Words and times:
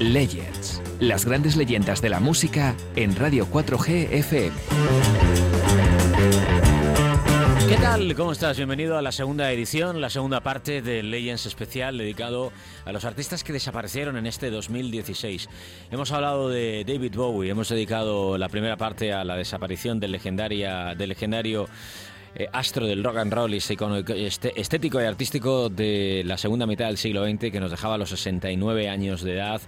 Legends, 0.00 0.82
las 1.00 1.24
grandes 1.24 1.56
leyendas 1.56 2.02
de 2.02 2.10
la 2.10 2.20
música 2.20 2.76
en 2.96 3.16
Radio 3.16 3.46
4G 3.46 4.12
FM. 4.12 4.52
¿Qué 7.66 7.76
tal? 7.76 8.14
¿Cómo 8.14 8.32
estás? 8.32 8.58
Bienvenido 8.58 8.98
a 8.98 9.02
la 9.02 9.10
segunda 9.10 9.50
edición, 9.50 10.02
la 10.02 10.10
segunda 10.10 10.42
parte 10.42 10.82
del 10.82 11.10
Legends 11.10 11.46
especial 11.46 11.96
dedicado 11.96 12.52
a 12.84 12.92
los 12.92 13.06
artistas 13.06 13.42
que 13.42 13.54
desaparecieron 13.54 14.18
en 14.18 14.26
este 14.26 14.50
2016. 14.50 15.48
Hemos 15.90 16.12
hablado 16.12 16.50
de 16.50 16.84
David 16.86 17.14
Bowie, 17.16 17.50
hemos 17.50 17.70
dedicado 17.70 18.36
la 18.36 18.50
primera 18.50 18.76
parte 18.76 19.14
a 19.14 19.24
la 19.24 19.36
desaparición 19.36 19.98
del, 19.98 20.12
legendaria, 20.12 20.94
del 20.94 21.08
legendario 21.08 21.68
eh, 22.38 22.50
astro 22.52 22.86
del 22.86 23.02
rock 23.02 23.16
and 23.16 23.32
roll 23.32 23.54
y 23.54 23.56
este, 23.56 24.60
estético 24.60 25.00
y 25.00 25.04
artístico 25.04 25.70
de 25.70 26.22
la 26.26 26.36
segunda 26.36 26.66
mitad 26.66 26.86
del 26.86 26.98
siglo 26.98 27.24
XX 27.24 27.50
que 27.50 27.60
nos 27.60 27.70
dejaba 27.70 27.94
a 27.94 27.98
los 27.98 28.10
69 28.10 28.90
años 28.90 29.22
de 29.22 29.32
edad 29.32 29.62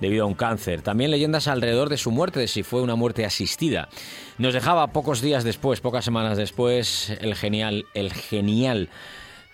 debido 0.00 0.22
a 0.22 0.26
un 0.28 0.34
cáncer. 0.34 0.82
También 0.82 1.10
leyendas 1.10 1.48
alrededor 1.48 1.88
de 1.88 1.96
su 1.96 2.12
muerte, 2.12 2.46
si 2.46 2.62
fue 2.62 2.80
una 2.80 2.94
muerte 2.94 3.24
asistida. 3.24 3.88
Nos 4.38 4.54
dejaba 4.54 4.86
pocos 4.92 5.20
días 5.20 5.42
después, 5.42 5.80
pocas 5.80 6.04
semanas 6.04 6.36
después, 6.36 7.10
el 7.20 7.34
genial, 7.34 7.86
el 7.92 8.12
genial 8.12 8.88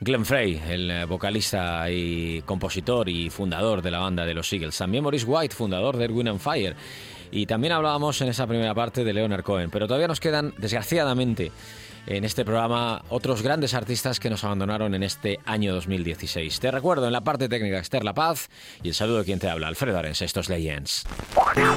Glenn 0.00 0.26
Frey, 0.26 0.62
el 0.68 0.90
eh, 0.90 1.04
vocalista 1.06 1.90
y 1.90 2.42
compositor 2.42 3.08
y 3.08 3.30
fundador 3.30 3.80
de 3.80 3.90
la 3.90 4.00
banda 4.00 4.26
de 4.26 4.34
los 4.34 4.52
Eagles. 4.52 4.76
También 4.76 5.02
Maurice 5.02 5.24
White, 5.24 5.54
fundador 5.54 5.96
de 5.96 6.04
Erwin 6.04 6.28
and 6.28 6.40
Fire. 6.40 6.76
Y 7.30 7.46
también 7.46 7.72
hablábamos 7.72 8.20
en 8.20 8.28
esa 8.28 8.46
primera 8.46 8.74
parte 8.74 9.04
de 9.04 9.12
Leonard 9.12 9.42
Cohen. 9.42 9.70
Pero 9.70 9.86
todavía 9.86 10.06
nos 10.06 10.20
quedan, 10.20 10.54
desgraciadamente, 10.58 11.50
en 12.08 12.24
este 12.24 12.44
programa 12.44 13.02
otros 13.10 13.42
grandes 13.42 13.74
artistas 13.74 14.18
que 14.18 14.30
nos 14.30 14.42
abandonaron 14.42 14.94
en 14.94 15.02
este 15.02 15.38
año 15.44 15.74
2016. 15.74 16.58
Te 16.58 16.70
recuerdo 16.70 17.06
en 17.06 17.12
la 17.12 17.20
parte 17.20 17.48
técnica 17.48 17.78
Esther 17.78 18.02
La 18.02 18.14
Paz 18.14 18.48
y 18.82 18.88
el 18.88 18.94
saludo 18.94 19.18
de 19.18 19.24
quien 19.24 19.38
te 19.38 19.48
habla, 19.48 19.68
Alfredo 19.68 19.98
Arense, 19.98 20.24
estos 20.24 20.48
Legends. 20.48 21.04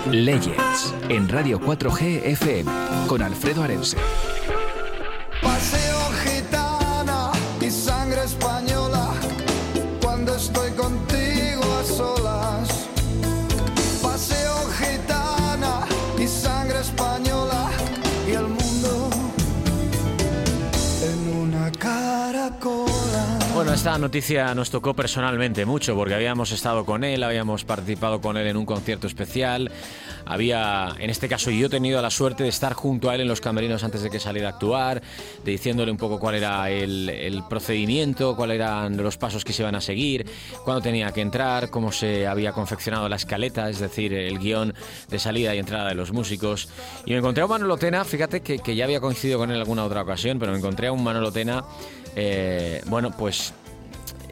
Legends 0.09 0.95
en 1.09 1.27
Radio 1.27 1.59
4G 1.59 2.23
FM 2.23 2.71
con 3.07 3.21
Alfredo 3.21 3.63
Arense. 3.63 3.97
Paseo 5.41 5.99
gitana 6.23 7.31
y 7.59 7.69
sangre 7.69 8.23
española 8.23 8.80
Bueno, 23.71 23.79
esta 23.79 23.97
noticia 23.97 24.53
nos 24.53 24.69
tocó 24.69 24.93
personalmente 24.93 25.65
mucho 25.65 25.95
porque 25.95 26.13
habíamos 26.13 26.51
estado 26.51 26.83
con 26.83 27.05
él, 27.05 27.23
habíamos 27.23 27.63
participado 27.63 28.19
con 28.19 28.35
él 28.35 28.47
en 28.47 28.57
un 28.57 28.65
concierto 28.65 29.07
especial. 29.07 29.71
Había, 30.25 30.89
en 30.99 31.09
este 31.09 31.29
caso, 31.29 31.51
yo 31.51 31.69
tenido 31.69 32.01
la 32.01 32.09
suerte 32.09 32.43
de 32.43 32.49
estar 32.49 32.73
junto 32.73 33.09
a 33.09 33.15
él 33.15 33.21
en 33.21 33.29
los 33.29 33.39
camerinos 33.39 33.85
antes 33.85 34.01
de 34.01 34.09
que 34.09 34.19
saliera 34.19 34.49
a 34.49 34.51
actuar, 34.51 35.01
de 35.45 35.51
diciéndole 35.51 35.89
un 35.89 35.95
poco 35.97 36.19
cuál 36.19 36.35
era 36.35 36.69
el, 36.69 37.09
el 37.09 37.43
procedimiento, 37.47 38.35
cuáles 38.35 38.55
eran 38.55 38.97
los 38.97 39.15
pasos 39.17 39.45
que 39.45 39.53
se 39.53 39.61
iban 39.61 39.75
a 39.75 39.79
seguir, 39.79 40.29
cuándo 40.65 40.81
tenía 40.81 41.09
que 41.13 41.21
entrar, 41.21 41.69
cómo 41.69 41.93
se 41.93 42.27
había 42.27 42.51
confeccionado 42.51 43.07
la 43.07 43.15
escaleta, 43.15 43.69
es 43.69 43.79
decir, 43.79 44.13
el 44.13 44.37
guion 44.37 44.73
de 45.07 45.17
salida 45.17 45.55
y 45.55 45.59
entrada 45.59 45.87
de 45.87 45.95
los 45.95 46.11
músicos. 46.11 46.67
Y 47.05 47.11
me 47.11 47.19
encontré 47.19 47.43
a 47.43 47.45
un 47.45 47.51
Manolo 47.51 47.77
Tena, 47.77 48.03
fíjate 48.03 48.41
que, 48.41 48.59
que 48.59 48.75
ya 48.75 48.83
había 48.83 48.99
coincidido 48.99 49.39
con 49.39 49.49
él 49.49 49.55
en 49.55 49.61
alguna 49.61 49.85
otra 49.85 50.01
ocasión, 50.01 50.39
pero 50.39 50.51
me 50.51 50.57
encontré 50.57 50.87
a 50.87 50.91
un 50.91 51.01
Manolo 51.01 51.31
Tena 51.31 51.63
eh, 52.15 52.81
bueno, 52.87 53.11
pues 53.11 53.53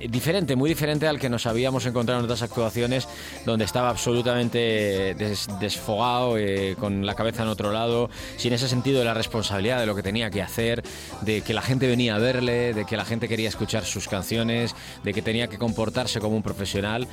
diferente, 0.08 0.56
muy 0.56 0.70
diferente 0.70 1.08
al 1.08 1.20
que 1.20 1.30
nos 1.30 1.46
habíamos 1.46 1.86
encontrado 1.86 2.20
en 2.20 2.26
otras 2.26 2.42
actuaciones, 2.42 3.08
donde 3.46 3.66
estaba 3.66 3.90
absolutamente 3.90 5.16
des- 5.16 5.48
desfogado, 5.60 6.38
eh, 6.38 6.76
con 6.80 7.06
la 7.06 7.16
cabeza 7.16 7.44
en 7.44 7.50
otro 7.50 7.72
lado, 7.72 8.10
sin 8.38 8.54
ese 8.54 8.68
sentido 8.70 9.00
de 9.00 9.06
la 9.06 9.14
responsabilidad 9.14 9.80
de 9.80 9.86
lo 9.86 9.96
que 9.96 10.04
tenía 10.04 10.30
que 10.30 10.42
hacer, 10.42 10.84
de 11.22 11.42
que 11.42 11.54
la 11.54 11.62
gente 11.62 11.88
venía 11.88 12.16
a 12.16 12.20
verle, 12.20 12.74
de 12.74 12.86
que 12.86 12.96
la 12.96 13.06
gente 13.06 13.28
quería 13.28 13.50
escuchar 13.50 13.84
sus 13.84 14.08
canciones, 14.08 14.76
de 15.04 15.14
que 15.14 15.22
tenía 15.22 15.48
que 15.48 15.58
comportarse 15.58 16.20
como 16.20 16.36
un 16.36 16.44
profesional, 16.44 17.08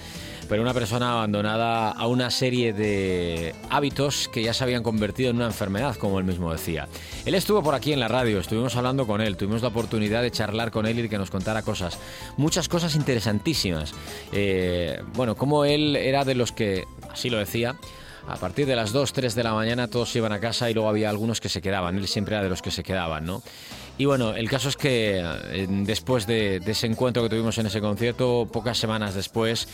pero 0.48 0.62
una 0.62 0.74
persona 0.74 1.12
abandonada 1.12 1.90
a 1.90 2.06
una 2.06 2.30
serie 2.30 2.72
de 2.72 3.54
hábitos 3.68 4.28
que 4.28 4.42
ya 4.42 4.54
se 4.54 4.62
habían 4.62 4.84
convertido 4.84 5.30
en 5.30 5.36
una 5.36 5.46
enfermedad, 5.46 5.96
como 5.96 6.20
él 6.20 6.24
mismo 6.24 6.52
decía. 6.52 6.86
Él 7.24 7.34
estuvo 7.34 7.62
por 7.62 7.74
aquí 7.74 7.92
en 7.92 7.98
la 7.98 8.06
radio, 8.06 8.38
estuvimos 8.38 8.76
hablando 8.76 9.06
con 9.08 9.20
él, 9.20 9.36
tuvimos 9.36 9.62
la 9.62 9.68
oportunidad 9.68 10.22
de 10.22 10.30
charlar 10.30 10.70
con 10.70 10.86
él 10.86 11.00
y 11.00 11.02
de 11.02 11.08
que 11.08 11.18
nos 11.18 11.30
contara 11.30 11.62
cosas, 11.62 11.98
muchas 12.36 12.68
cosas 12.68 12.75
interesantísimas. 12.94 13.94
Eh, 14.32 15.00
bueno, 15.14 15.36
como 15.36 15.64
él 15.64 15.96
era 15.96 16.24
de 16.24 16.34
los 16.34 16.52
que, 16.52 16.84
así 17.10 17.30
lo 17.30 17.38
decía, 17.38 17.76
a 18.28 18.36
partir 18.36 18.66
de 18.66 18.76
las 18.76 18.92
2, 18.92 19.12
3 19.12 19.34
de 19.34 19.42
la 19.42 19.54
mañana 19.54 19.88
todos 19.88 20.14
iban 20.16 20.32
a 20.32 20.40
casa 20.40 20.68
y 20.68 20.74
luego 20.74 20.88
había 20.88 21.10
algunos 21.10 21.40
que 21.40 21.48
se 21.48 21.62
quedaban. 21.62 21.96
Él 21.96 22.08
siempre 22.08 22.34
era 22.34 22.42
de 22.42 22.50
los 22.50 22.60
que 22.60 22.70
se 22.70 22.82
quedaban, 22.82 23.24
¿no? 23.24 23.42
Y 23.98 24.04
bueno, 24.04 24.34
el 24.34 24.50
caso 24.50 24.68
es 24.68 24.76
que 24.76 25.22
eh, 25.24 25.66
después 25.68 26.26
de, 26.26 26.60
de 26.60 26.72
ese 26.72 26.86
encuentro 26.86 27.22
que 27.22 27.30
tuvimos 27.30 27.56
en 27.58 27.66
ese 27.66 27.80
concierto, 27.80 28.48
pocas 28.52 28.76
semanas 28.76 29.14
después, 29.14 29.68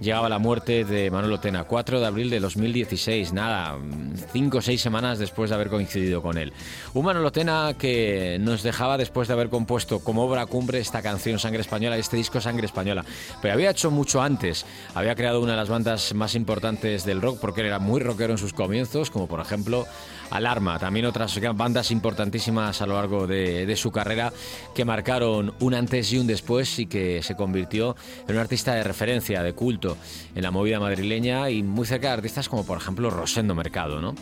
llegaba 0.00 0.28
la 0.28 0.38
muerte 0.38 0.84
de 0.84 1.10
Manolo 1.10 1.40
Tena, 1.40 1.64
4 1.64 2.00
de 2.00 2.06
abril 2.06 2.30
de 2.30 2.40
2016, 2.40 3.32
nada, 3.32 3.78
5 4.32 4.58
o 4.58 4.62
6 4.62 4.80
semanas 4.80 5.18
después 5.18 5.50
de 5.50 5.56
haber 5.56 5.68
coincidido 5.68 6.22
con 6.22 6.38
él. 6.38 6.52
Un 6.94 7.04
Manolo 7.04 7.32
Tena 7.32 7.74
que 7.78 8.38
nos 8.40 8.62
dejaba 8.62 8.98
después 8.98 9.28
de 9.28 9.34
haber 9.34 9.48
compuesto 9.48 10.00
como 10.00 10.24
obra 10.24 10.46
cumbre 10.46 10.78
esta 10.78 11.02
canción 11.02 11.38
Sangre 11.38 11.60
Española, 11.60 11.96
este 11.96 12.16
disco 12.16 12.40
Sangre 12.40 12.66
Española. 12.66 13.04
Pero 13.40 13.54
había 13.54 13.70
hecho 13.70 13.90
mucho 13.90 14.22
antes, 14.22 14.66
había 14.94 15.14
creado 15.14 15.40
una 15.40 15.52
de 15.52 15.58
las 15.58 15.68
bandas 15.68 16.14
más 16.14 16.34
importantes 16.34 17.04
del 17.04 17.20
rock 17.20 17.38
porque 17.40 17.60
él 17.60 17.68
era 17.68 17.78
muy 17.78 18.00
rockero 18.00 18.32
en 18.32 18.38
sus 18.38 18.52
comienzos, 18.52 19.10
como 19.10 19.26
por 19.26 19.40
ejemplo 19.40 19.86
Alarma, 20.32 20.78
también 20.78 21.06
otras 21.06 21.38
bandas 21.54 21.90
importantísimas 21.90 22.80
a 22.80 22.86
lo 22.86 22.94
largo 22.94 23.26
de, 23.26 23.76
su 23.76 23.90
carrera 23.90 24.32
que 24.74 24.84
marcaron 24.84 25.52
un 25.60 25.74
antes 25.74 26.12
y 26.12 26.18
un 26.18 26.26
después 26.26 26.78
y 26.78 26.86
que 26.86 27.22
se 27.22 27.36
convirtió 27.36 27.96
en 28.26 28.34
un 28.34 28.40
artista 28.40 28.74
de 28.74 28.82
referencia, 28.82 29.42
de 29.42 29.52
culto 29.52 29.96
en 30.34 30.42
la 30.42 30.50
movida 30.50 30.80
madrileña 30.80 31.50
y 31.50 31.62
muy 31.62 31.86
cerca 31.86 32.08
de 32.08 32.14
artistas 32.14 32.48
como 32.48 32.64
por 32.64 32.78
ejemplo 32.78 33.10
Rosendo 33.10 33.54
Mercado, 33.54 34.14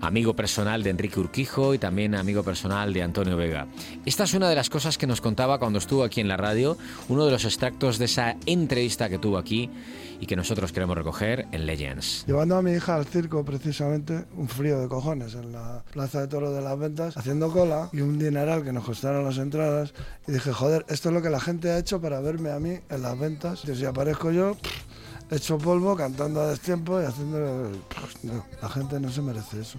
amigo 0.00 0.34
personal 0.34 0.82
de 0.82 0.90
Enrique 0.90 1.18
Urquijo 1.18 1.74
y 1.74 1.78
también 1.78 2.14
amigo 2.14 2.42
personal 2.42 2.92
de 2.92 3.02
Antonio 3.02 3.36
Vega. 3.36 3.66
Esta 4.04 4.24
es 4.24 4.34
una 4.34 4.48
de 4.48 4.54
las 4.54 4.68
cosas 4.68 4.98
que 4.98 5.06
nos 5.06 5.20
contaba 5.20 5.58
cuando 5.58 5.78
estuvo 5.78 6.04
aquí 6.04 6.20
en 6.20 6.28
la 6.28 6.36
radio, 6.36 6.76
uno 7.08 7.24
de 7.24 7.30
los 7.30 7.44
extractos 7.44 7.98
de 7.98 8.04
esa 8.04 8.36
entrevista 8.46 9.08
que 9.08 9.18
tuvo 9.18 9.38
aquí 9.38 9.70
y 10.20 10.26
que 10.26 10.36
nosotros 10.36 10.72
queremos 10.72 10.96
recoger 10.96 11.46
en 11.52 11.66
Legends. 11.66 12.24
Llevando 12.26 12.56
a 12.56 12.62
mi 12.62 12.72
hija 12.72 12.96
al 12.96 13.06
circo, 13.06 13.44
precisamente, 13.44 14.24
un 14.36 14.48
frío 14.48 14.80
de 14.80 14.88
cojones 14.88 15.34
en 15.34 15.52
la 15.52 15.84
Plaza 15.92 16.20
de 16.20 16.28
Toro 16.28 16.52
de 16.52 16.62
las 16.62 16.78
Ventas, 16.78 17.16
haciendo 17.16 17.50
cola 17.50 17.88
y 17.92 18.00
un 18.00 18.18
dineral 18.18 18.64
que 18.64 18.72
nos 18.72 18.84
costaron 18.84 19.24
las 19.24 19.38
entradas. 19.38 19.94
Y 20.26 20.32
dije, 20.32 20.52
joder, 20.52 20.84
esto 20.88 21.08
es 21.08 21.14
lo 21.14 21.22
que 21.22 21.30
la 21.30 21.40
gente 21.40 21.70
ha 21.70 21.78
hecho 21.78 22.00
para 22.00 22.20
verme 22.20 22.50
a 22.50 22.58
mí 22.58 22.78
en 22.88 23.02
las 23.02 23.18
ventas. 23.18 23.64
Y 23.64 23.74
si 23.74 23.84
aparezco 23.84 24.30
yo, 24.30 24.56
hecho 25.30 25.58
polvo, 25.58 25.96
cantando 25.96 26.40
a 26.40 26.48
destiempo 26.48 27.00
y 27.00 27.04
haciendo... 27.04 27.70
No, 28.22 28.46
la 28.60 28.68
gente 28.68 29.00
no 29.00 29.10
se 29.10 29.22
merece 29.22 29.60
eso. 29.60 29.78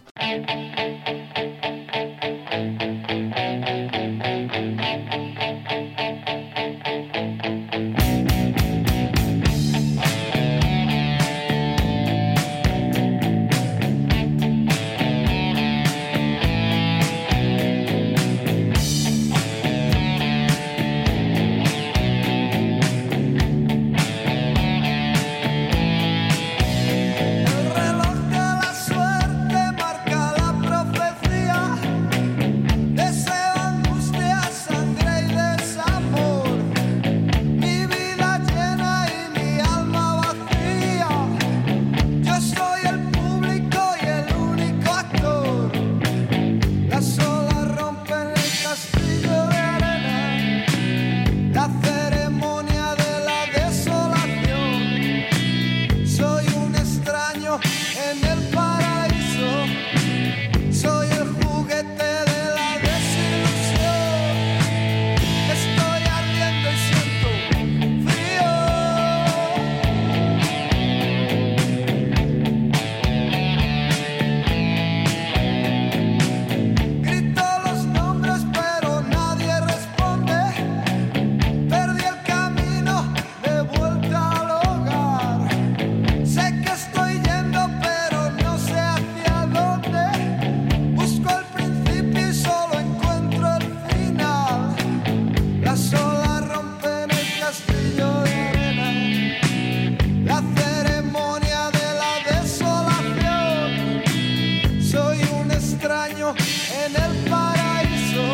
en 106.08 106.96
el 106.96 107.30
paraíso. 107.30 108.26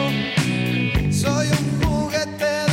Soy 1.10 1.48
un 1.48 1.82
juguete. 1.82 2.71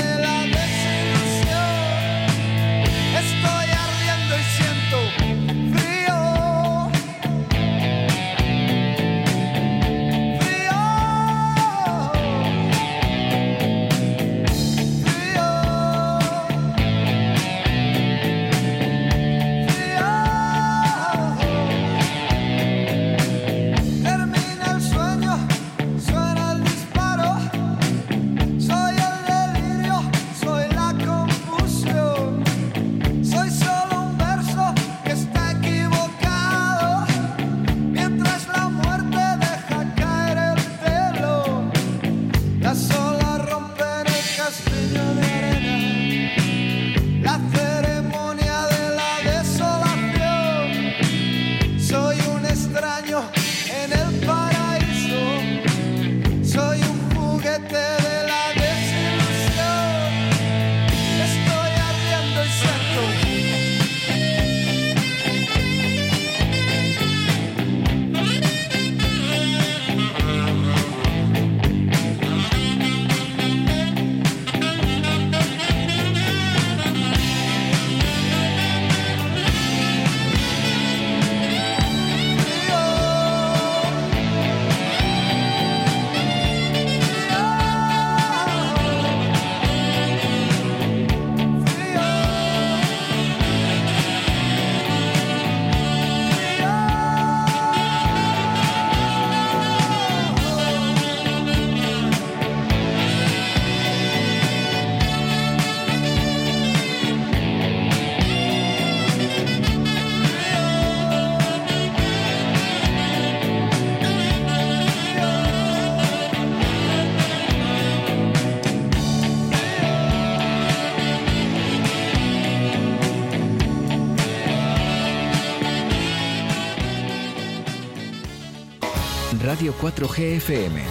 Radio 129.68 129.74
4G 129.82 130.36
FM. 130.36 130.82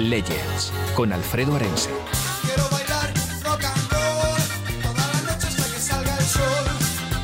Legends 0.00 0.70
con 0.94 1.10
Alfredo 1.10 1.56
Arense. 1.56 1.88
Quiero 2.42 2.68
bailar 2.70 3.14
rock 3.44 3.64
and 3.64 3.90
roll 3.90 4.82
toda 4.82 5.06
la 5.06 5.20
noche 5.22 5.46
hasta 5.46 5.62
que 5.64 5.80
salga 5.80 6.16
el 6.18 6.24
sol. 6.24 6.66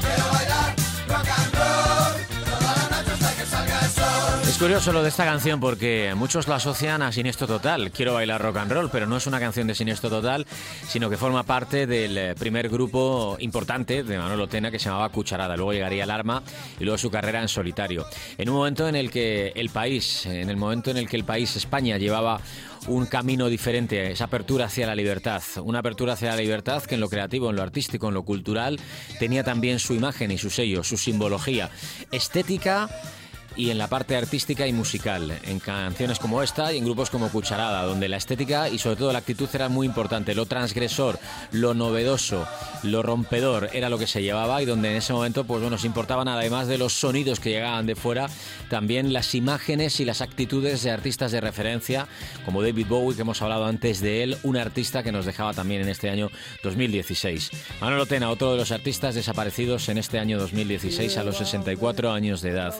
Quiero 0.01 0.33
bailar 0.33 0.75
rock 1.09 1.29
and 1.29 1.55
roll 1.55 2.45
toda 2.45 2.77
la 2.77 2.97
noche 2.97 3.13
hasta 3.13 3.35
que 3.37 3.47
salga 3.47 3.81
el 3.81 3.91
sol. 3.91 4.49
Es 4.49 4.59
curioso 4.59 4.93
lo 4.93 5.03
de 5.03 5.11
esta 5.11 5.25
canción 5.25 5.61
porque 5.61 6.15
muchos 6.17 6.49
la 6.49 6.57
asocian 6.57 7.03
a 7.03 7.13
Siniestro 7.13 7.47
Total. 7.47 7.91
Quiero 7.91 8.15
bailar 8.15 8.41
rock 8.41 8.57
and 8.57 8.73
roll, 8.73 8.89
pero 8.91 9.07
no 9.07 9.19
es 9.19 9.27
una 9.27 9.39
canción 9.39 9.67
de 9.67 9.75
Siniestro 9.75 10.09
Total, 10.09 10.47
sino 10.93 11.09
que 11.09 11.17
forma 11.17 11.43
parte 11.43 11.87
del 11.87 12.19
eh, 12.19 12.35
primer 12.35 12.69
grupo 12.69 13.39
importante 13.41 14.03
de 14.05 14.19
Manolo 14.19 14.47
Tena 14.47 14.71
que 14.71 14.79
se 14.79 14.91
llamaba 14.91 15.09
Cucharada. 15.09 15.57
Luego 15.57 15.73
llegaría 15.73 16.05
Alarma 16.05 16.43
y 16.79 16.85
luego 16.85 16.99
su 16.99 17.11
carrera 17.11 17.41
en 17.41 17.49
solitario. 17.49 18.05
En 18.37 18.51
un 18.51 18.57
momento 18.57 18.87
en 18.87 18.97
el 18.97 19.11
que 19.11 19.55
el 19.57 19.71
país, 19.71 20.27
en 20.27 20.51
el 20.51 20.59
momento 20.59 20.91
en 20.91 20.99
el 20.99 21.09
que 21.09 21.17
el 21.17 21.25
país, 21.25 21.57
España, 21.57 21.97
llevaba 21.97 22.43
un 22.89 23.07
camino 23.07 23.49
diferente, 23.49 24.13
esa 24.13 24.25
apertura 24.25 24.67
hacia 24.67 24.87
la 24.87 24.95
libertad, 24.95 25.43
una 25.65 25.79
apertura 25.79 26.13
hacia 26.13 26.29
la 26.29 26.37
libertad 26.37 26.83
que 26.83 26.97
en 26.97 27.01
lo 27.01 27.09
creativo, 27.09 27.49
en 27.49 27.57
lo 27.57 27.63
artístico, 27.63 28.09
en 28.09 28.15
lo 28.15 28.25
cultural 28.25 28.79
tenía 29.19 29.45
también 29.45 29.79
su 29.79 29.95
imagen 29.95 30.31
y 30.31 30.37
su 30.37 30.51
sello, 30.51 30.85
su 30.85 30.99
simbología 30.99 31.71
estética 32.11 32.91
y 33.57 33.71
en 33.71 33.79
la 33.79 33.89
parte 33.89 34.17
artística 34.17 34.67
y 34.67 34.73
musical, 34.73 35.39
en 35.45 35.59
canciones 35.59 36.19
como 36.19 36.43
esta 36.43 36.73
y 36.73 36.79
en 36.79 36.85
grupos 36.85 37.11
como 37.11 37.31
Cucharada, 37.31 37.85
donde 37.85 38.09
la 38.09 38.17
estética 38.17 38.69
y 38.69 38.79
sobre 38.79 38.97
todo 38.97 39.13
la 39.13 39.19
actitud 39.19 39.49
era 39.53 39.69
muy 39.69 39.87
importante, 39.87 40.35
lo 40.35 40.47
transgresor, 40.47 41.19
lo 41.51 41.75
novedoso, 41.75 42.47
lo 42.83 43.03
rompedor 43.03 43.71
era 43.73 43.89
lo 43.89 43.99
que 43.99 44.07
se 44.07 44.23
llevaba 44.23 44.63
y 44.63 44.67
donde 44.67 44.91
en 44.91 44.97
ese 44.97 45.13
momento 45.13 45.45
pues 45.45 45.63
bueno, 45.63 45.79
se 45.79 45.87
importaban 45.87 46.29
además 46.29 46.69
de 46.69 46.79
los 46.79 46.93
sonidos 46.93 47.41
que 47.41 47.51
llegaban 47.51 47.87
de 47.87 47.97
fuera, 47.97 48.29
también 48.69 49.13
las 49.13 49.35
imágenes 49.35 50.01
y 50.01 50.05
las 50.05 50.21
actitudes 50.21 50.83
de 50.83 50.91
artistas 50.91 51.33
de 51.33 51.41
referencia, 51.41 52.07
como 52.45 52.63
David 52.63 52.87
Bowie 52.89 53.17
que 53.17 53.23
hemos 53.23 53.43
hablado 53.43 53.67
antes 53.67 54.01
de 54.01 54.23
él, 54.23 54.37
un 54.43 54.57
artista 54.57 55.03
que 55.03 55.13
nos 55.13 55.27
dejaba 55.27 55.53
también 55.53 55.83
en 55.83 55.89
este 55.89 56.11
año 56.11 56.31
2016. 56.63 57.51
Manolo 57.81 58.07
Tena, 58.07 58.31
otro 58.31 58.53
de 58.53 58.59
los 58.59 58.73
artistas 58.73 59.15
desaparecidos 59.15 59.89
en 59.89 59.99
este 59.99 60.19
año 60.19 60.39
2016 60.39 61.17
a 61.17 61.25
los 61.25 61.37
64 61.37 62.13
años 62.13 62.43
de 62.43 62.51
edad. 62.51 62.75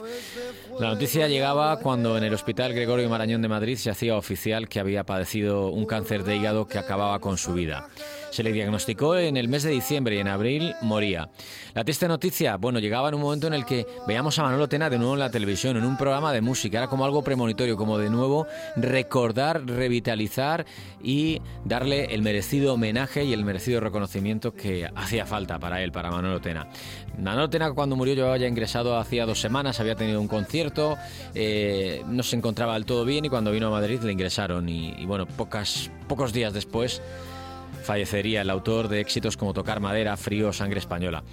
La 0.79 0.89
noticia 0.89 1.27
llegaba 1.27 1.77
cuando 1.79 2.17
en 2.17 2.23
el 2.23 2.33
Hospital 2.33 2.73
Gregorio 2.73 3.09
Marañón 3.09 3.41
de 3.41 3.47
Madrid 3.47 3.77
se 3.77 3.91
hacía 3.91 4.17
oficial 4.17 4.67
que 4.67 4.79
había 4.79 5.03
padecido 5.03 5.69
un 5.69 5.85
cáncer 5.85 6.23
de 6.23 6.35
hígado 6.35 6.67
que 6.67 6.79
acababa 6.79 7.19
con 7.19 7.37
su 7.37 7.53
vida. 7.53 7.87
Se 8.33 8.41
le 8.41 8.51
diagnosticó 8.51 9.15
en 9.15 9.37
el 9.37 9.47
mes 9.47 9.61
de 9.61 9.69
diciembre 9.69 10.15
y 10.15 10.17
en 10.17 10.27
abril 10.27 10.73
moría. 10.81 11.29
La 11.75 11.83
triste 11.83 12.07
noticia, 12.07 12.57
bueno, 12.57 12.79
llegaba 12.79 13.09
en 13.09 13.13
un 13.13 13.21
momento 13.21 13.45
en 13.45 13.53
el 13.53 13.63
que 13.63 13.85
veíamos 14.07 14.39
a 14.39 14.41
Manolo 14.41 14.67
Tena 14.67 14.89
de 14.89 14.97
nuevo 14.97 15.13
en 15.13 15.19
la 15.19 15.29
televisión, 15.29 15.77
en 15.77 15.85
un 15.85 15.97
programa 15.97 16.33
de 16.33 16.41
música. 16.41 16.79
Era 16.79 16.87
como 16.87 17.05
algo 17.05 17.21
premonitorio, 17.21 17.77
como 17.77 17.99
de 17.99 18.09
nuevo 18.09 18.47
recordar, 18.75 19.63
revitalizar 19.67 20.65
y 21.03 21.43
darle 21.63 22.05
el 22.05 22.23
merecido 22.23 22.73
homenaje 22.73 23.23
y 23.23 23.33
el 23.33 23.45
merecido 23.45 23.81
reconocimiento 23.81 24.55
que 24.55 24.89
hacía 24.95 25.27
falta 25.27 25.59
para 25.59 25.83
él, 25.83 25.91
para 25.91 26.09
Manolo 26.09 26.41
Tena. 26.41 26.67
Manolo 27.19 27.51
Tena 27.51 27.71
cuando 27.73 27.95
murió 27.95 28.15
llevaba 28.15 28.37
ya 28.37 28.47
ingresado 28.47 28.97
hacía 28.97 29.27
dos 29.27 29.39
semanas, 29.39 29.79
había 29.79 29.93
tenido 29.93 30.19
un 30.19 30.27
concierto, 30.27 30.97
eh, 31.35 32.01
no 32.07 32.23
se 32.23 32.35
encontraba 32.35 32.73
del 32.73 32.85
todo 32.87 33.05
bien 33.05 33.25
y 33.25 33.29
cuando 33.29 33.51
vino 33.51 33.67
a 33.67 33.69
Madrid 33.69 33.99
le 34.01 34.11
ingresaron 34.11 34.67
y, 34.69 35.05
bueno, 35.05 35.27
pocos 35.27 36.33
días 36.33 36.51
después 36.51 36.99
fallecería 37.81 38.41
el 38.41 38.49
autor 38.49 38.87
de 38.87 38.99
éxitos 39.01 39.37
como 39.37 39.53
Tocar 39.53 39.79
Madera, 39.79 40.15
Frío, 40.17 40.53
Sangre 40.53 40.79
Española. 40.79 41.23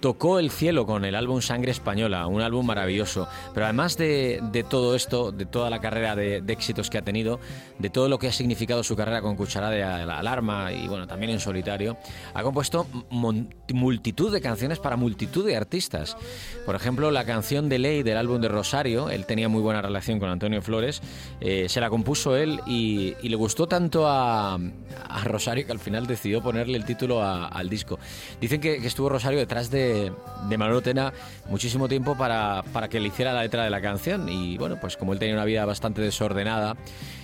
Tocó 0.00 0.38
el 0.38 0.50
cielo 0.50 0.86
con 0.86 1.04
el 1.04 1.14
álbum 1.14 1.42
Sangre 1.42 1.70
Española, 1.70 2.26
un 2.26 2.40
álbum 2.40 2.64
maravilloso. 2.64 3.28
Pero 3.52 3.66
además 3.66 3.96
de, 3.98 4.40
de 4.50 4.64
todo 4.64 4.94
esto, 4.94 5.30
de 5.30 5.44
toda 5.44 5.68
la 5.68 5.80
carrera 5.80 6.16
de, 6.16 6.40
de, 6.40 6.52
éxitos 6.52 6.88
que 6.88 6.98
ha 6.98 7.02
tenido, 7.02 7.38
de 7.78 7.90
todo 7.90 8.08
lo 8.08 8.18
que 8.18 8.28
ha 8.28 8.32
significado 8.32 8.82
su 8.82 8.96
carrera 8.96 9.20
con 9.20 9.36
Cucharada 9.36 9.72
de 9.72 9.82
Alarma 9.82 10.72
y 10.72 10.88
bueno, 10.88 11.06
también 11.06 11.30
en 11.32 11.40
solitario, 11.40 11.98
ha 12.32 12.42
compuesto 12.42 12.86
multitud 13.10 14.32
de 14.32 14.40
canciones 14.40 14.78
para 14.78 14.96
multitud 14.96 15.44
de 15.44 15.56
artistas. 15.56 16.16
Por 16.64 16.74
ejemplo, 16.74 17.10
la 17.10 17.24
canción 17.24 17.68
de 17.68 17.78
Ley 17.78 18.02
del 18.02 18.16
álbum 18.16 18.40
de 18.40 18.48
Rosario, 18.48 19.10
él 19.10 19.26
tenía 19.26 19.48
muy 19.48 19.60
buena 19.60 19.82
relación 19.82 20.18
con 20.18 20.30
Antonio 20.30 20.62
Flores, 20.62 21.02
eh, 21.40 21.68
se 21.68 21.80
la 21.80 21.90
compuso 21.90 22.36
él 22.36 22.60
y, 22.66 23.14
y 23.22 23.28
le 23.28 23.36
gustó 23.36 23.66
tanto 23.66 24.06
a, 24.06 24.54
a, 24.54 25.24
Rosario 25.24 25.66
que 25.66 25.72
al 25.72 25.78
final 25.78 26.06
decidió 26.06 26.42
ponerle 26.42 26.78
el 26.78 26.84
título 26.84 27.22
a, 27.22 27.48
al 27.48 27.68
disco. 27.68 27.98
Dicen 28.40 28.60
que, 28.60 28.80
que 28.80 28.86
estuvo 28.86 29.08
Rosario 29.08 29.38
detrás 29.38 29.70
de 29.70 29.89
de, 29.92 30.58
Manolo 30.58 30.80
Tena 30.80 31.12
muchísimo 31.48 31.88
tiempo 31.88 32.16
para, 32.16 32.62
para 32.72 32.88
que 32.88 33.00
le 33.00 33.08
hiciera 33.08 33.32
la 33.32 33.42
letra 33.42 33.64
de 33.64 33.70
la 33.70 33.80
canción 33.80 34.28
y 34.28 34.56
bueno, 34.58 34.78
pues 34.80 34.96
como 34.96 35.12
él 35.12 35.18
tenía 35.18 35.34
una 35.34 35.44
vida 35.44 35.64
bastante 35.64 36.00
desordenada 36.02 36.76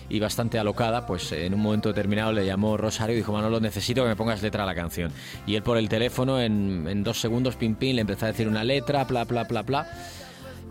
y 0.09 0.21
bastante 0.21 0.59
alocada, 0.59 1.07
pues 1.07 1.33
en 1.33 1.55
un 1.55 1.61
momento 1.61 1.89
determinado 1.89 2.33
le 2.33 2.47
llamó 2.47 2.77
Rosario 2.77 3.15
y 3.15 3.19
dijo, 3.19 3.33
Manolo, 3.33 3.61
necesito 3.61 4.03
que 4.03 4.09
me 4.09 4.17
pongas 4.17 4.43
letra 4.43 4.63
a 4.63 4.67
la 4.67 4.75
canción. 4.75 5.13
Y 5.47 5.57
él 5.57 5.63
por 5.63 5.79
el 5.79 5.89
teléfono, 5.89 6.41
en, 6.41 7.03
dos 7.03 7.21
segundos, 7.21 7.57
pim, 7.57 7.75
pim, 7.75 7.97
le 7.97 8.03
empezó 8.03 8.27
a 8.27 8.29
decir 8.29 8.49
una 8.49 8.65
letra, 8.65 9.05
bla, 9.05 9.25
bla, 9.25 9.45
bla, 9.45 9.63
bla. 9.63 9.87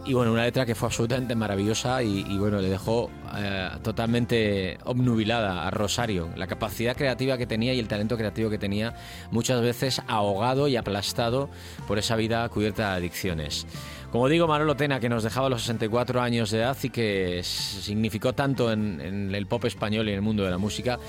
Y 0.07 0.13
bueno, 0.13 0.31
una 0.31 0.43
letra 0.43 0.67
que 0.67 0.75
fue 0.75 0.87
absolutamente 0.87 1.33
maravillosa 1.33 2.03
y, 2.03 2.37
bueno, 2.37 2.61
le 2.61 2.69
dejó 2.69 3.09
eh, 3.35 3.69
totalmente 3.81 4.77
obnubilada 4.83 5.65
a 5.65 5.71
Rosario. 5.71 6.29
La 6.35 6.45
capacidad 6.45 6.95
creativa 6.95 7.39
que 7.39 7.47
tenía 7.47 7.73
y 7.73 7.79
el 7.79 7.87
talento 7.87 8.15
creativo 8.15 8.51
que 8.51 8.59
tenía, 8.59 8.93
muchas 9.31 9.61
veces 9.61 10.03
ahogado 10.07 10.67
y 10.67 10.75
aplastado 10.75 11.49
por 11.87 11.97
esa 11.97 12.15
vida 12.15 12.47
cubierta 12.49 12.91
de 12.91 12.97
adicciones. 12.97 13.65
Como 14.11 14.29
digo, 14.29 14.47
Manolo 14.47 14.75
Tena, 14.75 14.99
que 14.99 15.09
nos 15.09 15.23
dejaba 15.23 15.47
a 15.47 15.49
los 15.49 15.61
64 15.61 16.21
años 16.21 16.51
de 16.51 16.59
edad 16.59 16.77
y 16.83 16.89
que 16.91 17.41
significó 17.43 18.33
tanto 18.33 18.71
en, 18.71 19.01
en 19.01 19.33
el 19.33 19.47
pop 19.47 19.65
español 19.65 20.07
y 20.07 20.11
en 20.11 20.17
el 20.17 20.21
mundo 20.21 20.43
de 20.43 20.51
la 20.51 20.59
música, 20.59 20.99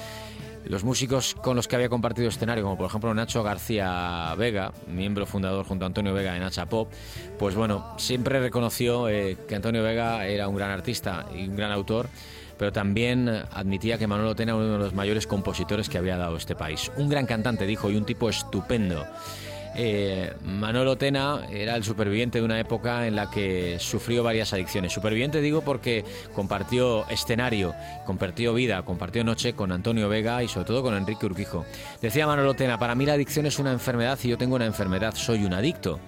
los 0.68 0.84
músicos 0.84 1.34
con 1.34 1.56
los 1.56 1.68
que 1.68 1.76
había 1.76 1.88
compartido 1.88 2.28
escenario, 2.28 2.64
como 2.64 2.76
por 2.76 2.86
ejemplo 2.86 3.12
Nacho 3.14 3.42
García 3.42 4.34
Vega, 4.36 4.72
miembro 4.86 5.26
fundador 5.26 5.64
junto 5.66 5.84
a 5.84 5.86
Antonio 5.86 6.12
Vega 6.12 6.34
en 6.34 6.42
Nacha 6.42 6.66
Pop, 6.66 6.90
pues 7.38 7.54
bueno, 7.54 7.94
siempre 7.98 8.40
reconoció 8.40 9.08
eh, 9.08 9.36
que 9.48 9.54
Antonio 9.54 9.82
Vega 9.82 10.26
era 10.26 10.48
un 10.48 10.56
gran 10.56 10.70
artista 10.70 11.26
y 11.34 11.48
un 11.48 11.56
gran 11.56 11.72
autor, 11.72 12.08
pero 12.58 12.72
también 12.72 13.28
admitía 13.28 13.98
que 13.98 14.06
Manolo 14.06 14.34
Tena 14.34 14.52
era 14.52 14.60
uno 14.60 14.72
de 14.72 14.78
los 14.78 14.94
mayores 14.94 15.26
compositores 15.26 15.88
que 15.88 15.98
había 15.98 16.16
dado 16.16 16.36
este 16.36 16.56
país. 16.56 16.90
Un 16.96 17.08
gran 17.08 17.26
cantante, 17.26 17.66
dijo, 17.66 17.90
y 17.90 17.96
un 17.96 18.04
tipo 18.04 18.28
estupendo. 18.28 19.04
Eh, 19.78 20.32
Manolo 20.42 20.96
Tena 20.96 21.46
era 21.50 21.76
el 21.76 21.84
superviviente 21.84 22.38
de 22.38 22.44
una 22.44 22.58
época 22.58 23.06
en 23.06 23.14
la 23.14 23.30
que 23.30 23.76
sufrió 23.78 24.22
varias 24.22 24.54
adicciones. 24.54 24.92
Superviviente 24.92 25.42
digo 25.42 25.60
porque 25.60 26.02
compartió 26.34 27.06
escenario, 27.10 27.74
compartió 28.06 28.54
vida, 28.54 28.82
compartió 28.82 29.22
noche 29.22 29.52
con 29.52 29.72
Antonio 29.72 30.08
Vega 30.08 30.42
y 30.42 30.48
sobre 30.48 30.66
todo 30.66 30.82
con 30.82 30.96
Enrique 30.96 31.26
Urquijo. 31.26 31.66
Decía 32.00 32.26
Manolo 32.26 32.54
Tena, 32.54 32.78
para 32.78 32.94
mí 32.94 33.04
la 33.04 33.12
adicción 33.12 33.44
es 33.44 33.58
una 33.58 33.72
enfermedad 33.72 34.18
y 34.22 34.28
yo 34.28 34.38
tengo 34.38 34.56
una 34.56 34.64
enfermedad, 34.66 35.14
soy 35.14 35.44
un 35.44 35.52
adicto. 35.52 36.00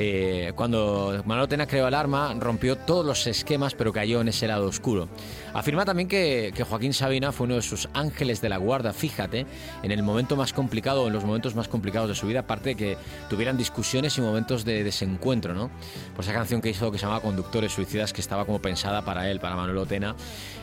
Eh, 0.00 0.52
cuando 0.54 1.24
Manolo 1.26 1.48
Tena 1.48 1.66
creó 1.66 1.84
Alarma, 1.84 2.32
rompió 2.38 2.76
todos 2.76 3.04
los 3.04 3.26
esquemas, 3.26 3.74
pero 3.74 3.92
cayó 3.92 4.20
en 4.20 4.28
ese 4.28 4.46
lado 4.46 4.68
oscuro. 4.68 5.08
Afirma 5.52 5.84
también 5.84 6.06
que, 6.06 6.52
que, 6.54 6.62
Joaquín 6.62 6.94
Sabina 6.94 7.32
fue 7.32 7.46
uno 7.46 7.56
de 7.56 7.62
sus 7.62 7.88
ángeles 7.94 8.40
de 8.40 8.48
la 8.48 8.58
guarda, 8.58 8.92
fíjate, 8.92 9.44
en 9.82 9.90
el 9.90 10.04
momento 10.04 10.36
más 10.36 10.52
complicado, 10.52 11.08
en 11.08 11.12
los 11.12 11.24
momentos 11.24 11.56
más 11.56 11.66
complicados 11.66 12.08
de 12.08 12.14
su 12.14 12.28
vida, 12.28 12.40
aparte 12.40 12.68
de 12.70 12.74
que 12.76 12.96
tuvieran 13.28 13.56
discusiones 13.56 14.16
y 14.18 14.20
momentos 14.20 14.64
de 14.64 14.84
desencuentro, 14.84 15.52
¿no? 15.52 15.68
Por 16.14 16.24
esa 16.24 16.32
canción 16.32 16.60
que 16.60 16.70
hizo 16.70 16.92
que 16.92 16.98
se 16.98 17.02
llamaba 17.02 17.20
Conductores 17.20 17.72
Suicidas, 17.72 18.12
que 18.12 18.20
estaba 18.20 18.44
como 18.44 18.62
pensada 18.62 19.02
para 19.02 19.28
él, 19.28 19.40
para 19.40 19.56
Manolo 19.56 19.84
Tena, 19.84 20.14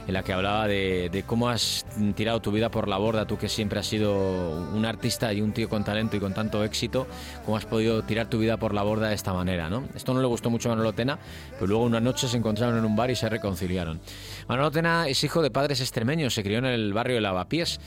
en 0.07 0.13
la 0.13 0.23
que 0.23 0.33
hablaba 0.33 0.67
de, 0.67 1.23
cómo 1.25 1.49
has 1.49 1.85
tirado 2.15 2.39
tu 2.41 2.51
vida 2.51 2.69
por 2.69 2.87
la 2.87 2.97
borda, 2.97 3.25
tú 3.25 3.37
que 3.37 3.49
siempre 3.49 3.79
has 3.79 3.87
sido 3.87 4.13
un 4.73 4.85
artista 4.85 5.33
y 5.33 5.41
un 5.41 5.51
tío 5.51 5.69
con 5.69 5.83
talento 5.83 6.15
y 6.15 6.19
con 6.19 6.33
tanto 6.33 6.63
éxito, 6.63 7.07
cómo 7.45 7.57
has 7.57 7.65
podido 7.65 8.03
tirar 8.03 8.27
tu 8.27 8.39
vida 8.39 8.57
por 8.57 8.73
la 8.73 8.83
borda 8.83 9.09
de 9.09 9.15
esta 9.15 9.33
manera, 9.33 9.69
¿no? 9.69 9.83
Esto 9.95 10.13
no 10.13 10.21
le 10.21 10.27
gustó 10.27 10.49
mucho 10.49 10.69
a 10.69 10.75
Manolo 10.75 10.93
pero 10.95 11.67
luego 11.67 11.83
una 11.83 11.99
noche 11.99 12.27
se 12.27 12.37
encontraron 12.37 12.77
en 12.77 12.85
un 12.85 12.95
bar 12.95 13.09
y 13.09 13.15
se 13.15 13.27
reconciliaron. 13.29 13.99
Manolo 14.47 14.69
Tena 14.69 15.07
es 15.07 15.23
hijo 15.23 15.41
de 15.41 15.49
padres 15.49 15.81
extremeños, 15.81 16.35
se 16.35 16.43
crió 16.43 16.59
en 16.59 16.65
el 16.65 16.93
barrio 16.93 17.15
de 17.15 17.21
Lavapiés 17.21 17.79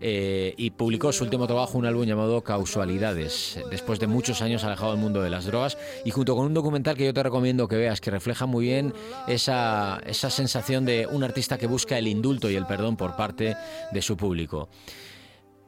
eh, 0.00 0.54
y 0.56 0.70
publicó 0.70 1.12
su 1.12 1.24
último 1.24 1.46
trabajo, 1.46 1.76
un 1.76 1.84
álbum 1.84 2.06
llamado 2.06 2.42
Causalidades, 2.42 3.60
después 3.70 4.00
de 4.00 4.06
muchos 4.06 4.40
años 4.40 4.64
alejado 4.64 4.92
del 4.92 5.00
mundo 5.00 5.20
de 5.20 5.28
las 5.28 5.44
drogas 5.44 5.76
y 6.06 6.10
junto 6.10 6.34
con 6.34 6.46
un 6.46 6.54
documental 6.54 6.96
que 6.96 7.04
yo 7.04 7.12
te 7.12 7.22
recomiendo 7.22 7.68
que 7.68 7.76
veas, 7.76 8.00
que 8.00 8.10
refleja 8.10 8.46
muy 8.46 8.64
bien 8.64 8.94
esa, 9.28 10.00
esa 10.06 10.30
sensación 10.30 10.86
de 10.86 11.06
un 11.06 11.22
artista 11.22 11.58
que 11.58 11.66
busca 11.66 11.98
el 11.98 12.08
indulto 12.08 12.48
y 12.48 12.56
el 12.56 12.64
perdón 12.64 12.96
por 12.96 13.14
parte 13.14 13.54
de 13.92 14.02
su 14.02 14.16
público. 14.16 14.70